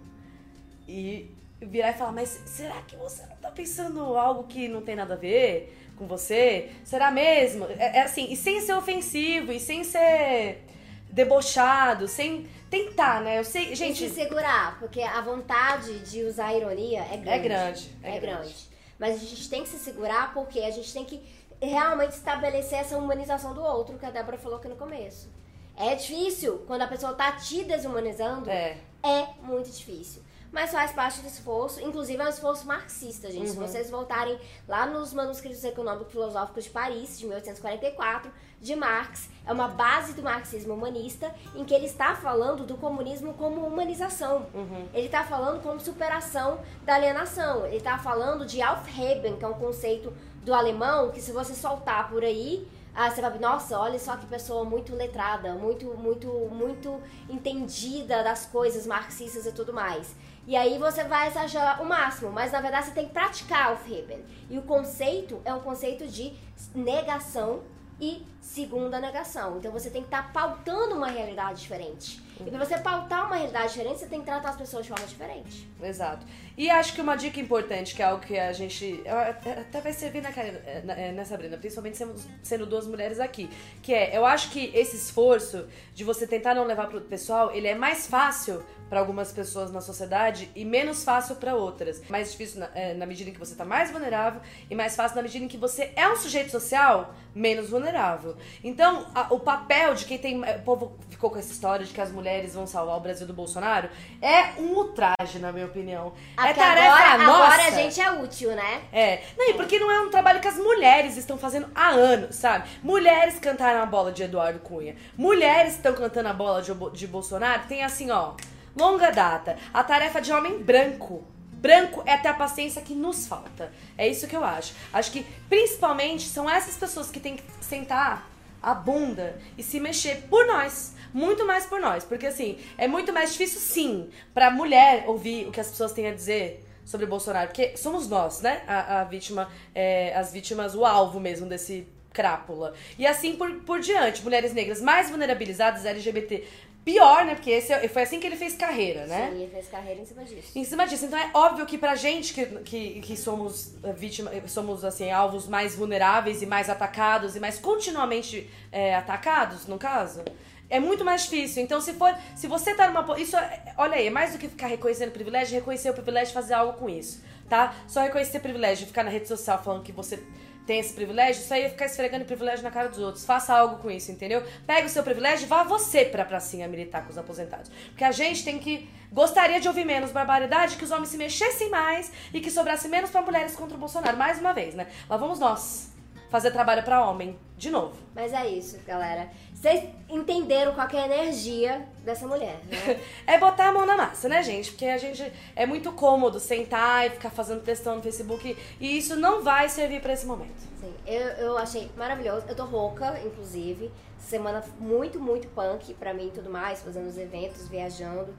E 0.88 1.30
virar 1.62 1.91
e 1.91 1.93
falar, 1.93 2.12
mas 2.12 2.41
será 2.45 2.82
que 2.82 2.95
você 2.95 3.26
não 3.26 3.36
tá 3.36 3.52
pensando 3.52 4.02
algo 4.17 4.43
que 4.45 4.67
não 4.67 4.82
tem 4.82 4.95
nada 4.95 5.13
a 5.13 5.17
ver 5.17 5.78
com 5.97 6.08
você? 6.08 6.71
Será 6.84 7.12
mesmo? 7.12 7.65
É, 7.78 8.00
é 8.00 8.02
assim, 8.02 8.32
e 8.32 8.36
sem 8.36 8.60
ser 8.62 8.74
ofensivo, 8.74 9.52
e 9.52 9.60
sem 9.60 9.84
ser 9.84 10.63
debochado, 11.10 12.08
sem 12.08 12.47
tentar, 12.69 13.21
né? 13.21 13.38
Eu 13.38 13.43
sei, 13.43 13.76
gente. 13.76 14.06
E 14.06 14.10
se 14.10 14.15
segurar, 14.15 14.80
porque 14.80 15.02
a 15.02 15.21
vontade 15.21 16.00
de 16.00 16.24
usar 16.24 16.54
ironia 16.56 17.02
é 17.02 17.17
grande. 17.17 17.30
É 17.30 17.39
grande. 17.39 17.97
É, 18.04 18.15
é 18.15 18.19
grande. 18.19 18.41
grande. 18.41 18.69
Mas 18.97 19.15
a 19.15 19.19
gente 19.19 19.50
tem 19.50 19.63
que 19.63 19.69
se 19.69 19.78
segurar 19.78 20.34
porque 20.34 20.60
a 20.60 20.71
gente 20.71 20.91
tem 20.91 21.06
que 21.06 21.21
realmente 21.62 22.13
estabelecer 22.13 22.80
essa 22.80 22.97
humanização 22.97 23.54
do 23.54 23.62
outro, 23.62 24.00
que 24.00 24.06
a 24.06 24.12
Débora 24.12 24.38
falou 24.38 24.58
aqui 24.58 24.67
no 24.67 24.76
começo. 24.76 25.30
É 25.78 25.95
difícil 25.95 26.63
quando 26.67 26.82
a 26.82 26.88
pessoa 26.88 27.13
tá 27.13 27.32
te 27.34 27.63
desumanizando. 27.63 28.50
É. 28.50 28.78
É 29.04 29.28
muito 29.41 29.69
difícil 29.69 30.21
mas 30.51 30.71
faz 30.71 30.91
parte 30.91 31.21
do 31.21 31.27
esforço, 31.27 31.81
inclusive 31.81 32.21
é 32.21 32.25
um 32.25 32.29
esforço 32.29 32.67
marxista, 32.67 33.31
gente. 33.31 33.47
Uhum. 33.47 33.53
Se 33.53 33.57
vocês 33.57 33.89
voltarem 33.89 34.37
lá 34.67 34.85
nos 34.85 35.13
manuscritos 35.13 35.63
econômicos 35.63 36.11
filosóficos 36.11 36.65
de 36.65 36.69
Paris, 36.69 37.17
de 37.17 37.25
1844, 37.25 38.31
de 38.59 38.75
Marx, 38.75 39.29
é 39.45 39.51
uma 39.51 39.69
base 39.69 40.13
do 40.13 40.21
marxismo 40.21 40.73
humanista, 40.73 41.33
em 41.55 41.63
que 41.63 41.73
ele 41.73 41.85
está 41.85 42.15
falando 42.15 42.65
do 42.65 42.75
comunismo 42.75 43.33
como 43.33 43.65
humanização. 43.65 44.45
Uhum. 44.53 44.87
Ele 44.93 45.05
está 45.05 45.23
falando 45.23 45.61
como 45.63 45.79
superação 45.79 46.59
da 46.83 46.95
alienação. 46.95 47.65
Ele 47.65 47.77
está 47.77 47.97
falando 47.97 48.45
de 48.45 48.61
Aufheben, 48.61 49.37
que 49.37 49.45
é 49.45 49.47
um 49.47 49.53
conceito 49.53 50.13
do 50.43 50.53
alemão, 50.53 51.11
que 51.11 51.21
se 51.21 51.31
você 51.31 51.55
soltar 51.55 52.09
por 52.09 52.23
aí, 52.23 52.67
ah, 52.93 53.09
você 53.09 53.21
vai, 53.21 53.37
nossa, 53.39 53.79
olha 53.79 53.97
só 53.97 54.17
que 54.17 54.25
pessoa 54.25 54.65
muito 54.65 54.93
letrada, 54.93 55.53
muito, 55.53 55.85
muito, 55.97 56.27
muito 56.51 57.01
entendida 57.29 58.21
das 58.21 58.45
coisas 58.45 58.85
marxistas 58.85 59.45
e 59.45 59.51
tudo 59.51 59.73
mais. 59.73 60.13
E 60.47 60.56
aí 60.56 60.77
você 60.77 61.04
vai 61.04 61.27
exagerar 61.27 61.82
o 61.82 61.86
máximo, 61.86 62.32
mas 62.32 62.51
na 62.51 62.62
verdade 62.62 62.88
você 62.88 62.91
tem 62.91 63.08
que 63.08 63.13
praticar 63.13 63.73
o 63.73 63.77
Feben. 63.77 64.23
E 64.49 64.58
o 64.58 64.63
conceito 64.63 65.39
é 65.45 65.54
um 65.54 65.60
conceito 65.60 66.08
de 66.08 66.34
negação 66.73 67.62
e 67.99 68.25
segunda 68.41 68.99
negação. 68.99 69.58
Então 69.58 69.71
você 69.71 69.89
tem 69.89 70.01
que 70.01 70.08
estar 70.08 70.23
tá 70.23 70.30
pautando 70.34 70.95
uma 70.95 71.08
realidade 71.08 71.62
diferente. 71.62 72.21
Uhum. 72.39 72.47
E 72.47 72.49
para 72.49 72.65
você 72.65 72.77
pautar 72.80 73.27
uma 73.27 73.36
realidade 73.36 73.69
diferente, 73.69 73.99
você 73.99 74.08
tem 74.08 74.19
que 74.19 74.25
tratar 74.25 74.49
as 74.49 74.58
pessoas 74.58 74.84
de 74.84 74.89
forma 74.89 75.06
diferente. 75.06 75.69
Exato. 75.82 76.25
E 76.58 76.69
acho 76.69 76.93
que 76.93 77.01
uma 77.01 77.15
dica 77.15 77.39
importante, 77.39 77.95
que 77.95 78.01
é 78.01 78.06
algo 78.06 78.23
que 78.23 78.38
a 78.38 78.51
gente. 78.51 79.01
Até 79.08 79.80
vai 79.80 79.93
servir 79.93 80.21
na, 80.21 80.30
é, 80.30 81.12
nessa 81.12 81.38
Brenda, 81.38 81.58
principalmente 81.58 81.97
sendo, 82.41 82.65
duas 82.65 82.88
mulheres 82.88 83.19
aqui. 83.19 83.49
Que 83.82 83.93
é, 83.93 84.17
eu 84.17 84.25
acho 84.25 84.49
que 84.49 84.71
esse 84.73 84.95
esforço 84.95 85.67
de 85.93 86.04
você 86.04 86.25
tentar 86.25 86.56
não 86.56 86.65
levar 86.65 86.88
pro 86.88 86.99
pessoal, 87.01 87.51
ele 87.54 87.67
é 87.67 87.75
mais 87.75 88.08
fácil 88.08 88.63
para 88.89 88.99
algumas 88.99 89.32
pessoas 89.32 89.71
na 89.71 89.80
sociedade 89.80 90.51
e 90.54 90.65
menos 90.65 91.06
fácil 91.06 91.38
para 91.38 91.56
outras. 91.56 92.01
Mais 92.10 92.32
difícil 92.32 92.60
na, 92.60 92.69
é, 92.75 92.93
na, 92.93 93.06
medida 93.06 93.30
em 93.30 93.34
que 93.34 93.39
você 93.39 93.56
tá 93.56 93.63
mais 93.63 93.89
vulnerável 93.89 94.41
e 94.69 94.75
mais 94.75 94.97
fácil 94.97 95.15
na 95.15 95.21
medida 95.21 95.45
em 95.45 95.47
que 95.47 95.58
você 95.58 95.93
é 95.95 96.10
um 96.10 96.17
sujeito 96.17 96.51
social 96.51 97.15
menos 97.34 97.69
vulnerável. 97.69 98.31
Então, 98.63 99.06
a, 99.13 99.28
o 99.34 99.39
papel 99.39 99.94
de 99.94 100.06
quem 100.06 100.17
tem. 100.17 100.41
O 100.41 100.63
povo 100.63 100.98
ficou 101.10 101.30
com 101.30 101.38
essa 101.38 101.52
história 101.52 101.86
de 101.86 101.94
que 101.94 102.02
as 102.02 102.12
mulheres 102.12 102.54
vão 102.54 102.65
salvar 102.65 102.98
o 102.98 103.00
Brasil 103.00 103.28
do 103.28 103.34
Bolsonaro 103.34 103.89
é 104.22 104.60
um 104.60 104.76
ultraje, 104.76 105.39
na 105.39 105.52
minha 105.52 105.65
opinião. 105.65 106.13
Até 106.36 106.50
é 106.50 106.54
tarefa 106.54 106.88
agora, 106.88 107.17
nossa. 107.17 107.44
Agora 107.44 107.67
a 107.67 107.72
gente 107.72 108.02
é 108.02 108.12
útil, 108.12 108.52
né? 108.52 108.82
É. 108.91 109.24
Não, 109.38 109.50
e 109.50 109.54
porque 109.54 109.80
não 109.80 109.91
é 109.91 110.02
um 110.02 110.10
trabalho 110.10 110.39
que 110.39 110.48
as 110.48 110.58
mulheres 110.58 111.17
estão 111.17 111.38
fazendo 111.38 111.70
há 111.74 111.89
anos, 111.89 112.36
sabe? 112.36 112.70
Mulheres 112.84 113.39
cantaram 113.39 113.82
a 113.82 113.86
bola 113.86 114.12
de 114.12 114.24
Eduardo 114.24 114.60
Cunha. 114.60 114.96
Mulheres 115.17 115.76
estão 115.76 115.94
cantando 115.94 116.30
a 116.30 116.34
bola 116.34 116.62
de, 116.62 116.74
de 116.94 117.08
Bolsonaro. 117.08 117.63
Tem 117.67 117.84
assim, 117.84 118.12
ó 118.12 118.34
longa 118.76 119.12
data. 119.12 119.58
A 119.74 119.84
tarefa 119.84 120.22
de 120.22 120.32
homem 120.32 120.62
branco. 120.62 121.24
Branco 121.62 122.02
é 122.08 122.17
ter 122.17 122.30
a 122.30 122.34
paciência 122.34 122.82
que 122.82 122.95
nos 122.95 123.28
falta. 123.28 123.71
É 123.95 124.08
isso 124.08 124.28
que 124.28 124.36
eu 124.36 124.43
acho. 124.43 124.74
Acho 124.91 125.12
que 125.12 125.24
principalmente 125.47 126.28
são 126.28 126.50
essas 126.50 126.76
pessoas 126.76 127.12
que 127.12 127.19
têm 127.19 127.38
que 127.38 127.43
sentar 127.62 128.28
a 128.62 128.74
bunda 128.74 129.39
e 129.58 129.62
se 129.62 129.80
mexer 129.80 130.24
por 130.30 130.45
nós. 130.47 130.95
Muito 131.13 131.45
mais 131.45 131.67
por 131.67 131.80
nós. 131.80 132.04
Porque 132.04 132.26
assim, 132.26 132.58
é 132.80 132.88
muito 132.88 133.13
mais 133.13 133.32
difícil, 133.34 133.60
sim, 133.60 134.10
pra 134.34 134.50
mulher 134.50 135.04
ouvir 135.08 135.47
o 135.47 135.52
que 135.52 135.60
as 135.60 135.69
pessoas 135.69 135.91
têm 135.91 136.08
a 136.08 136.13
dizer 136.13 136.65
sobre 136.84 137.06
o 137.06 137.10
Bolsonaro. 137.10 137.50
Porque 137.50 137.78
somos 137.78 138.08
nós, 138.08 138.41
né? 138.41 138.63
A, 138.67 139.02
a 139.02 139.04
vítima, 139.04 139.47
é, 139.76 140.15
as 140.15 140.34
vítimas, 140.34 140.74
o 140.74 140.84
alvo 140.84 141.19
mesmo 141.19 141.47
desse 141.47 141.88
crápula. 142.12 142.74
E 142.97 143.06
assim 143.06 143.36
por, 143.36 143.54
por 143.62 143.80
diante. 143.80 144.24
Mulheres 144.24 144.54
negras 144.54 144.82
mais 144.82 145.10
vulnerabilizadas, 145.10 145.86
LGBT 145.86 146.43
pior, 146.84 147.26
né? 147.26 147.36
Porque 147.36 147.52
esse, 147.52 147.72
é, 147.72 147.88
foi 147.88 148.04
assim 148.04 148.20
que 148.20 148.28
ele 148.28 148.36
fez 148.36 148.56
carreira, 148.56 149.06
né? 149.06 149.30
Sim, 149.30 149.41
ele 149.41 149.52
fez 149.52 149.67
carreira 149.67 150.02
em 150.02 150.06
cima 150.06 150.24
disso. 150.24 150.52
Em 150.56 150.63
cima 150.63 150.88
disso. 150.88 151.06
Então 151.06 151.20
é 151.20 151.30
óbvio 151.34 151.65
que 151.65 151.78
pra 151.78 151.96
gente 151.96 152.34
que, 152.34 152.46
que, 152.46 153.02
que 153.02 153.17
somos 153.17 153.74
eh, 153.84 153.94
vítimas, 153.94 154.52
somos 154.52 154.84
assim, 154.84 155.12
alvos 155.12 155.48
mais 155.48 155.76
vulneráveis 155.76 156.41
e 156.41 156.46
mais 156.46 156.70
atacados 156.70 157.36
e 157.36 157.39
mais 157.39 157.60
continuamente 157.60 158.50
é, 158.72 158.96
atacados, 158.96 159.67
no 159.67 159.78
caso, 159.78 160.24
é 160.70 160.80
muito 160.80 161.06
mais 161.06 161.24
difícil. 161.24 161.62
Então, 161.62 161.80
se 161.82 161.94
for. 161.94 162.15
Se 162.36 162.48
você 162.48 162.74
tá 162.74 162.89
numa. 162.89 163.20
Isso, 163.20 163.36
é, 163.38 163.74
olha 163.78 163.96
aí, 163.96 164.08
é 164.08 164.10
mais 164.10 164.34
do 164.34 164.39
que 164.39 164.48
ficar 164.48 164.67
reconhecendo 164.67 165.12
privilégio, 165.12 165.54
reconhecer 165.54 165.89
o 165.89 165.94
privilégio 165.94 166.32
e 166.32 166.34
fazer 166.34 166.54
algo 166.54 166.74
com 166.80 166.89
isso. 166.89 167.22
Tá? 167.50 167.76
Só 167.86 168.02
reconhecer 168.02 168.39
privilégio, 168.39 168.88
ficar 168.88 169.04
na 169.04 169.10
rede 169.12 169.28
social 169.28 169.62
falando 169.62 169.84
que 169.84 169.91
você 169.91 170.24
tem 170.65 170.80
esse 170.80 170.93
privilégio, 170.93 171.41
isso 171.41 171.54
aí 171.54 171.63
é 171.63 171.69
ficar 171.69 171.86
esfregando 171.86 172.26
privilégio 172.26 172.63
na 172.63 172.71
cara 172.71 172.88
dos 172.88 173.00
outros. 173.00 173.26
Faça 173.26 173.54
algo 173.54 173.78
com 173.78 173.89
isso, 173.89 174.12
entendeu? 174.12 174.43
Pega 174.65 174.86
o 174.86 174.89
seu 174.89 175.04
privilégio 175.04 175.45
e 175.45 175.47
vá 175.47 175.63
você 175.63 176.06
pra 176.06 176.24
pracinha 176.24 176.67
militar 176.67 177.04
com 177.04 177.10
os 177.10 177.17
aposentados. 177.17 177.71
Porque 177.88 178.04
a 178.04 178.12
gente 178.12 178.43
tem 178.43 178.60
que. 178.60 178.89
Gostaria 179.12 179.60
de 179.60 179.67
ouvir 179.67 179.84
menos 179.84 180.12
barbaridade, 180.12 180.78
que 180.78 180.86
os 180.86 180.91
homens 180.91 181.10
se 181.10 181.17
mexessem 181.17 181.69
mais 181.69 182.12
e 182.34 182.39
que 182.39 182.50
sobrasse 182.50 182.88
menos 182.88 183.10
para 183.10 183.21
mulheres 183.21 183.56
contra 183.56 183.76
o 183.76 183.80
Bolsonaro. 183.80 184.15
Mais 184.15 184.39
uma 184.39 184.54
vez, 184.54 184.74
né? 184.74 184.88
Lá 185.10 185.17
vamos 185.17 185.38
nós 185.38 185.91
fazer 186.30 186.52
trabalho 186.52 186.82
para 186.82 187.06
homem 187.06 187.38
de 187.58 187.69
novo. 187.69 187.95
Mas 188.15 188.32
é 188.32 188.47
isso, 188.47 188.80
galera. 188.88 189.30
Vocês 189.62 189.88
entenderam 190.10 190.74
qual 190.74 190.88
é 190.91 191.02
a 191.02 191.06
energia 191.06 191.88
dessa 192.04 192.26
mulher, 192.26 192.60
né? 192.65 193.00
é 193.28 193.38
botar 193.38 193.67
a 193.67 193.71
mão 193.71 193.86
na 193.86 193.95
massa, 193.95 194.28
né, 194.28 194.41
gente? 194.41 194.71
Porque 194.71 194.86
a 194.86 194.97
gente 194.97 195.32
é 195.56 195.67
muito 195.67 195.91
cômodo 195.91 196.39
sentar 196.39 197.06
e 197.06 197.12
ficar 197.12 197.30
fazendo 197.30 197.62
textão 197.62 197.97
no 197.97 198.02
Facebook 198.02 198.58
e 198.80 198.97
isso 198.97 199.15
não 199.15 199.43
vai 199.43 199.69
servir 199.69 200.02
para 200.02 200.13
esse 200.13 200.26
momento. 200.26 200.60
Sim, 200.80 200.91
eu, 201.06 201.28
eu 201.34 201.58
achei 201.60 201.91
maravilhoso. 201.95 202.43
Eu 202.50 202.56
tô 202.56 202.65
rouca, 202.65 203.21
inclusive. 203.24 203.91
Semana 204.17 204.63
muito, 204.80 205.19
muito 205.19 205.47
punk 205.50 205.93
pra 205.93 206.12
mim 206.12 206.30
e 206.30 206.32
tudo 206.32 206.50
mais, 206.50 206.82
fazendo 206.82 207.08
os 207.08 207.19
eventos, 207.19 207.67
viajando, 207.67 208.34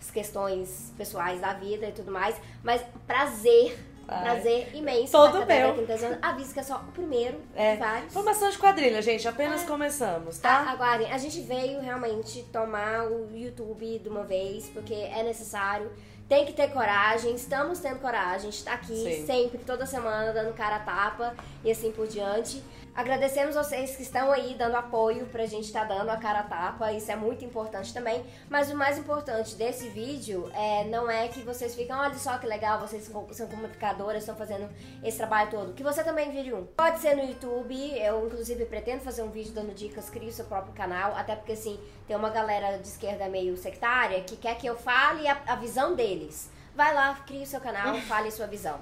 as 0.00 0.10
questões 0.10 0.92
pessoais 0.98 1.40
da 1.40 1.52
vida 1.52 1.86
e 1.86 1.92
tudo 1.92 2.10
mais. 2.10 2.34
Mas 2.64 2.82
prazer 3.06 3.78
Prazer 4.06 4.74
imenso. 4.74 5.12
Todo 5.12 5.46
meu. 5.46 5.74
Avisa 6.22 6.54
que 6.54 6.60
é 6.60 6.62
só 6.62 6.76
o 6.76 6.92
primeiro 6.92 7.40
é. 7.54 7.76
vários. 7.76 8.12
Formação 8.12 8.50
de 8.50 8.58
quadrilha, 8.58 9.00
gente. 9.02 9.26
Apenas 9.26 9.62
é. 9.62 9.66
começamos, 9.66 10.38
tá? 10.38 10.64
Ah, 10.66 10.72
aguardem. 10.72 11.10
A 11.12 11.18
gente 11.18 11.40
veio 11.40 11.80
realmente 11.80 12.42
tomar 12.52 13.06
o 13.06 13.28
YouTube 13.34 13.98
de 13.98 14.08
uma 14.08 14.24
vez, 14.24 14.68
porque 14.68 14.94
é 14.94 15.22
necessário. 15.22 15.90
Tem 16.28 16.46
que 16.46 16.54
ter 16.54 16.68
coragem, 16.68 17.34
estamos 17.34 17.80
tendo 17.80 17.98
coragem, 18.00 18.48
está 18.48 18.72
aqui 18.72 18.96
Sim. 18.96 19.26
sempre, 19.26 19.58
toda 19.58 19.84
semana, 19.84 20.32
dando 20.32 20.54
cara 20.54 20.76
a 20.76 20.80
tapa 20.80 21.34
e 21.62 21.70
assim 21.70 21.92
por 21.92 22.06
diante. 22.06 22.62
Agradecemos 22.96 23.56
vocês 23.56 23.96
que 23.96 24.02
estão 24.04 24.30
aí 24.30 24.54
dando 24.54 24.76
apoio 24.76 25.26
pra 25.26 25.46
gente 25.46 25.64
estar 25.64 25.84
tá 25.84 25.96
dando 25.96 26.10
a 26.10 26.16
cara 26.16 26.40
a 26.40 26.42
tapa, 26.44 26.92
isso 26.92 27.10
é 27.10 27.16
muito 27.16 27.44
importante 27.44 27.92
também. 27.92 28.24
Mas 28.48 28.70
o 28.70 28.76
mais 28.76 28.96
importante 28.96 29.56
desse 29.56 29.88
vídeo 29.88 30.48
é, 30.54 30.84
não 30.84 31.10
é 31.10 31.26
que 31.26 31.40
vocês 31.40 31.74
ficam, 31.74 31.98
olha 31.98 32.14
só 32.14 32.38
que 32.38 32.46
legal, 32.46 32.78
vocês 32.78 33.02
são 33.02 33.48
comunicadoras, 33.48 34.22
estão 34.22 34.36
fazendo 34.36 34.70
esse 35.02 35.16
trabalho 35.16 35.50
todo. 35.50 35.72
Que 35.72 35.82
você 35.82 36.04
também 36.04 36.30
vire 36.30 36.54
um. 36.54 36.66
Pode 36.66 37.00
ser 37.00 37.16
no 37.16 37.24
YouTube, 37.24 37.74
eu 37.98 38.26
inclusive 38.26 38.64
pretendo 38.66 39.00
fazer 39.00 39.22
um 39.22 39.30
vídeo 39.30 39.52
dando 39.52 39.74
dicas, 39.74 40.08
crie 40.08 40.28
o 40.28 40.32
seu 40.32 40.44
próprio 40.44 40.72
canal, 40.72 41.16
até 41.16 41.34
porque 41.34 41.54
assim, 41.54 41.80
tem 42.06 42.16
uma 42.16 42.30
galera 42.30 42.78
de 42.78 42.86
esquerda 42.86 43.28
meio 43.28 43.56
sectária 43.56 44.20
que 44.20 44.36
quer 44.36 44.56
que 44.56 44.68
eu 44.68 44.76
fale 44.76 45.26
a, 45.26 45.36
a 45.48 45.56
visão 45.56 45.96
deles. 45.96 46.48
Vai 46.76 46.94
lá, 46.94 47.14
crie 47.26 47.42
o 47.42 47.46
seu 47.46 47.60
canal, 47.60 47.96
fale 48.02 48.28
a 48.28 48.32
sua 48.32 48.46
visão. 48.46 48.78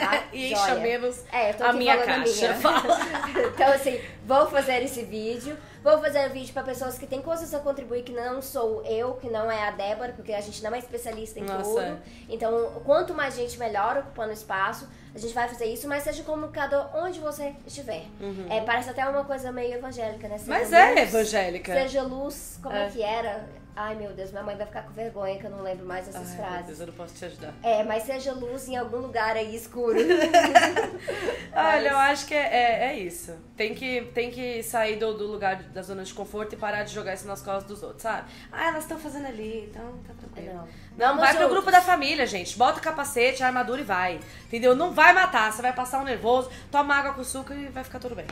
Tá? 0.00 0.24
e 0.32 0.52
encha 0.52 0.74
menos 0.76 1.24
é, 1.32 1.50
a 1.62 1.72
minha 1.72 1.96
caixa. 1.98 2.54
Minha. 2.54 3.48
então, 3.54 3.72
assim, 3.72 4.00
vou 4.24 4.46
fazer 4.46 4.82
esse 4.82 5.02
vídeo. 5.02 5.56
Vou 5.82 6.00
fazer 6.00 6.28
um 6.28 6.32
vídeo 6.32 6.52
para 6.52 6.64
pessoas 6.64 6.98
que 6.98 7.06
têm 7.06 7.22
coisas 7.22 7.54
a 7.54 7.60
contribuir, 7.60 8.02
que 8.02 8.12
não 8.12 8.42
sou 8.42 8.84
eu, 8.84 9.14
que 9.14 9.30
não 9.30 9.48
é 9.48 9.68
a 9.68 9.70
Débora, 9.70 10.12
porque 10.14 10.32
a 10.32 10.40
gente 10.40 10.60
não 10.62 10.74
é 10.74 10.78
especialista 10.78 11.38
em 11.38 11.44
Nossa. 11.44 11.62
tudo. 11.62 11.98
Então, 12.28 12.82
quanto 12.84 13.14
mais 13.14 13.36
gente, 13.36 13.56
melhor 13.58 13.98
ocupando 13.98 14.32
espaço. 14.32 14.88
A 15.14 15.18
gente 15.18 15.32
vai 15.32 15.48
fazer 15.48 15.64
isso, 15.66 15.88
mas 15.88 16.02
seja 16.02 16.22
comunicador 16.24 16.90
onde 16.94 17.20
você 17.20 17.54
estiver. 17.66 18.04
É, 18.50 18.60
parece 18.60 18.90
até 18.90 19.08
uma 19.08 19.24
coisa 19.24 19.50
meio 19.50 19.74
evangélica, 19.74 20.28
né? 20.28 20.36
Seja 20.36 20.50
Mas 20.50 20.72
é 20.72 20.88
luz, 20.88 20.98
evangélica. 21.14 21.72
Seja 21.72 22.02
luz, 22.02 22.58
como 22.62 22.76
é. 22.76 22.86
É. 22.86 22.90
que 22.90 23.02
era? 23.02 23.48
Ai, 23.78 23.94
meu 23.94 24.10
Deus, 24.14 24.30
minha 24.30 24.42
mãe 24.42 24.56
vai 24.56 24.64
ficar 24.64 24.84
com 24.84 24.92
vergonha 24.92 25.38
que 25.38 25.44
eu 25.44 25.50
não 25.50 25.62
lembro 25.62 25.84
mais 25.84 26.08
essas 26.08 26.30
Ai, 26.30 26.36
meu 26.36 26.46
frases. 26.46 26.66
Deus, 26.66 26.80
eu 26.80 26.86
não 26.86 26.94
posso 26.94 27.14
te 27.14 27.24
ajudar. 27.26 27.52
É, 27.62 27.84
mas 27.84 28.04
seja 28.04 28.32
luz 28.32 28.66
em 28.68 28.76
algum 28.76 28.96
lugar 28.96 29.36
aí 29.36 29.54
escuro. 29.54 29.98
Olha, 31.54 31.88
eu 31.88 31.96
acho 31.98 32.26
que 32.26 32.32
é, 32.34 32.38
é, 32.38 32.86
é 32.86 32.98
isso. 32.98 33.36
Tem 33.54 33.74
que, 33.74 34.00
tem 34.14 34.30
que 34.30 34.62
sair 34.62 34.96
do, 34.96 35.12
do 35.12 35.26
lugar 35.26 35.62
da 35.62 35.82
zona 35.82 36.04
de 36.04 36.14
conforto 36.14 36.54
e 36.54 36.56
parar 36.56 36.84
de 36.84 36.94
jogar 36.94 37.12
isso 37.12 37.26
nas 37.26 37.42
costas 37.42 37.64
dos 37.64 37.82
outros, 37.82 38.02
sabe? 38.02 38.30
Ah, 38.50 38.68
elas 38.68 38.84
estão 38.84 38.98
fazendo 38.98 39.26
ali, 39.26 39.68
então 39.70 39.98
tá 40.06 40.14
tranquilo. 40.14 40.54
Não. 40.54 40.68
Não, 40.96 41.18
vai 41.18 41.34
pro 41.34 41.42
juntos. 41.42 41.54
grupo 41.56 41.70
da 41.70 41.82
família, 41.82 42.26
gente. 42.26 42.56
Bota 42.56 42.78
o 42.78 42.82
capacete, 42.82 43.42
a 43.42 43.46
armadura 43.48 43.82
e 43.82 43.84
vai. 43.84 44.20
Entendeu? 44.46 44.74
Não 44.74 44.92
vai 44.92 45.12
matar, 45.12 45.52
você 45.52 45.60
vai 45.60 45.74
passar 45.74 46.00
um 46.00 46.04
nervoso, 46.04 46.50
toma 46.70 46.94
água 46.94 47.12
com 47.12 47.20
açúcar 47.20 47.54
e 47.54 47.66
vai 47.66 47.84
ficar 47.84 47.98
tudo 47.98 48.14
bem. 48.14 48.26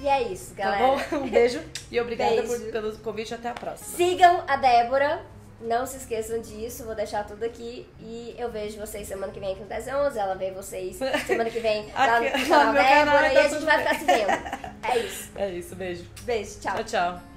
E 0.00 0.08
é 0.08 0.22
isso, 0.22 0.54
Tá 0.54 0.64
galera. 0.64 0.86
bom? 1.10 1.16
Um 1.18 1.28
beijo 1.28 1.60
e 1.90 2.00
obrigada 2.00 2.30
Beijo. 2.42 2.48
por, 2.48 2.72
pelo 2.72 2.96
convite. 2.98 3.34
Até 3.34 3.50
a 3.50 3.52
próxima. 3.54 3.96
Sigam 3.96 4.42
a 4.48 4.56
Débora. 4.56 5.22
Não 5.60 5.84
se 5.84 5.98
esqueçam 5.98 6.40
disso, 6.40 6.84
vou 6.84 6.94
deixar 6.94 7.26
tudo 7.26 7.44
aqui. 7.44 7.86
E 8.00 8.34
eu 8.38 8.50
vejo 8.50 8.78
vocês 8.78 9.06
semana 9.06 9.30
que 9.30 9.38
vem 9.38 9.50
aqui 9.52 9.60
no 9.60 9.66
1011. 9.66 10.18
Ela 10.18 10.34
vê 10.34 10.50
vocês 10.52 10.96
semana 11.26 11.50
que 11.50 11.60
vem 11.60 11.84
lá 11.92 12.16
Aqui, 12.16 12.38
no 12.38 12.48
canal 12.48 12.72
Débora. 12.72 13.18
tá 13.20 13.32
e 13.34 13.36
a 13.36 13.42
gente 13.42 13.52
tudo 13.54 13.66
vai 13.66 13.76
bem. 13.76 13.86
ficar 13.86 13.98
se 13.98 14.04
vendo. 14.06 14.90
É 14.90 14.98
isso. 14.98 15.30
É 15.36 15.50
isso, 15.50 15.74
beijo. 15.76 16.04
Beijo, 16.22 16.60
tchau. 16.60 16.74
Tchau, 16.76 16.84
tchau. 16.84 17.29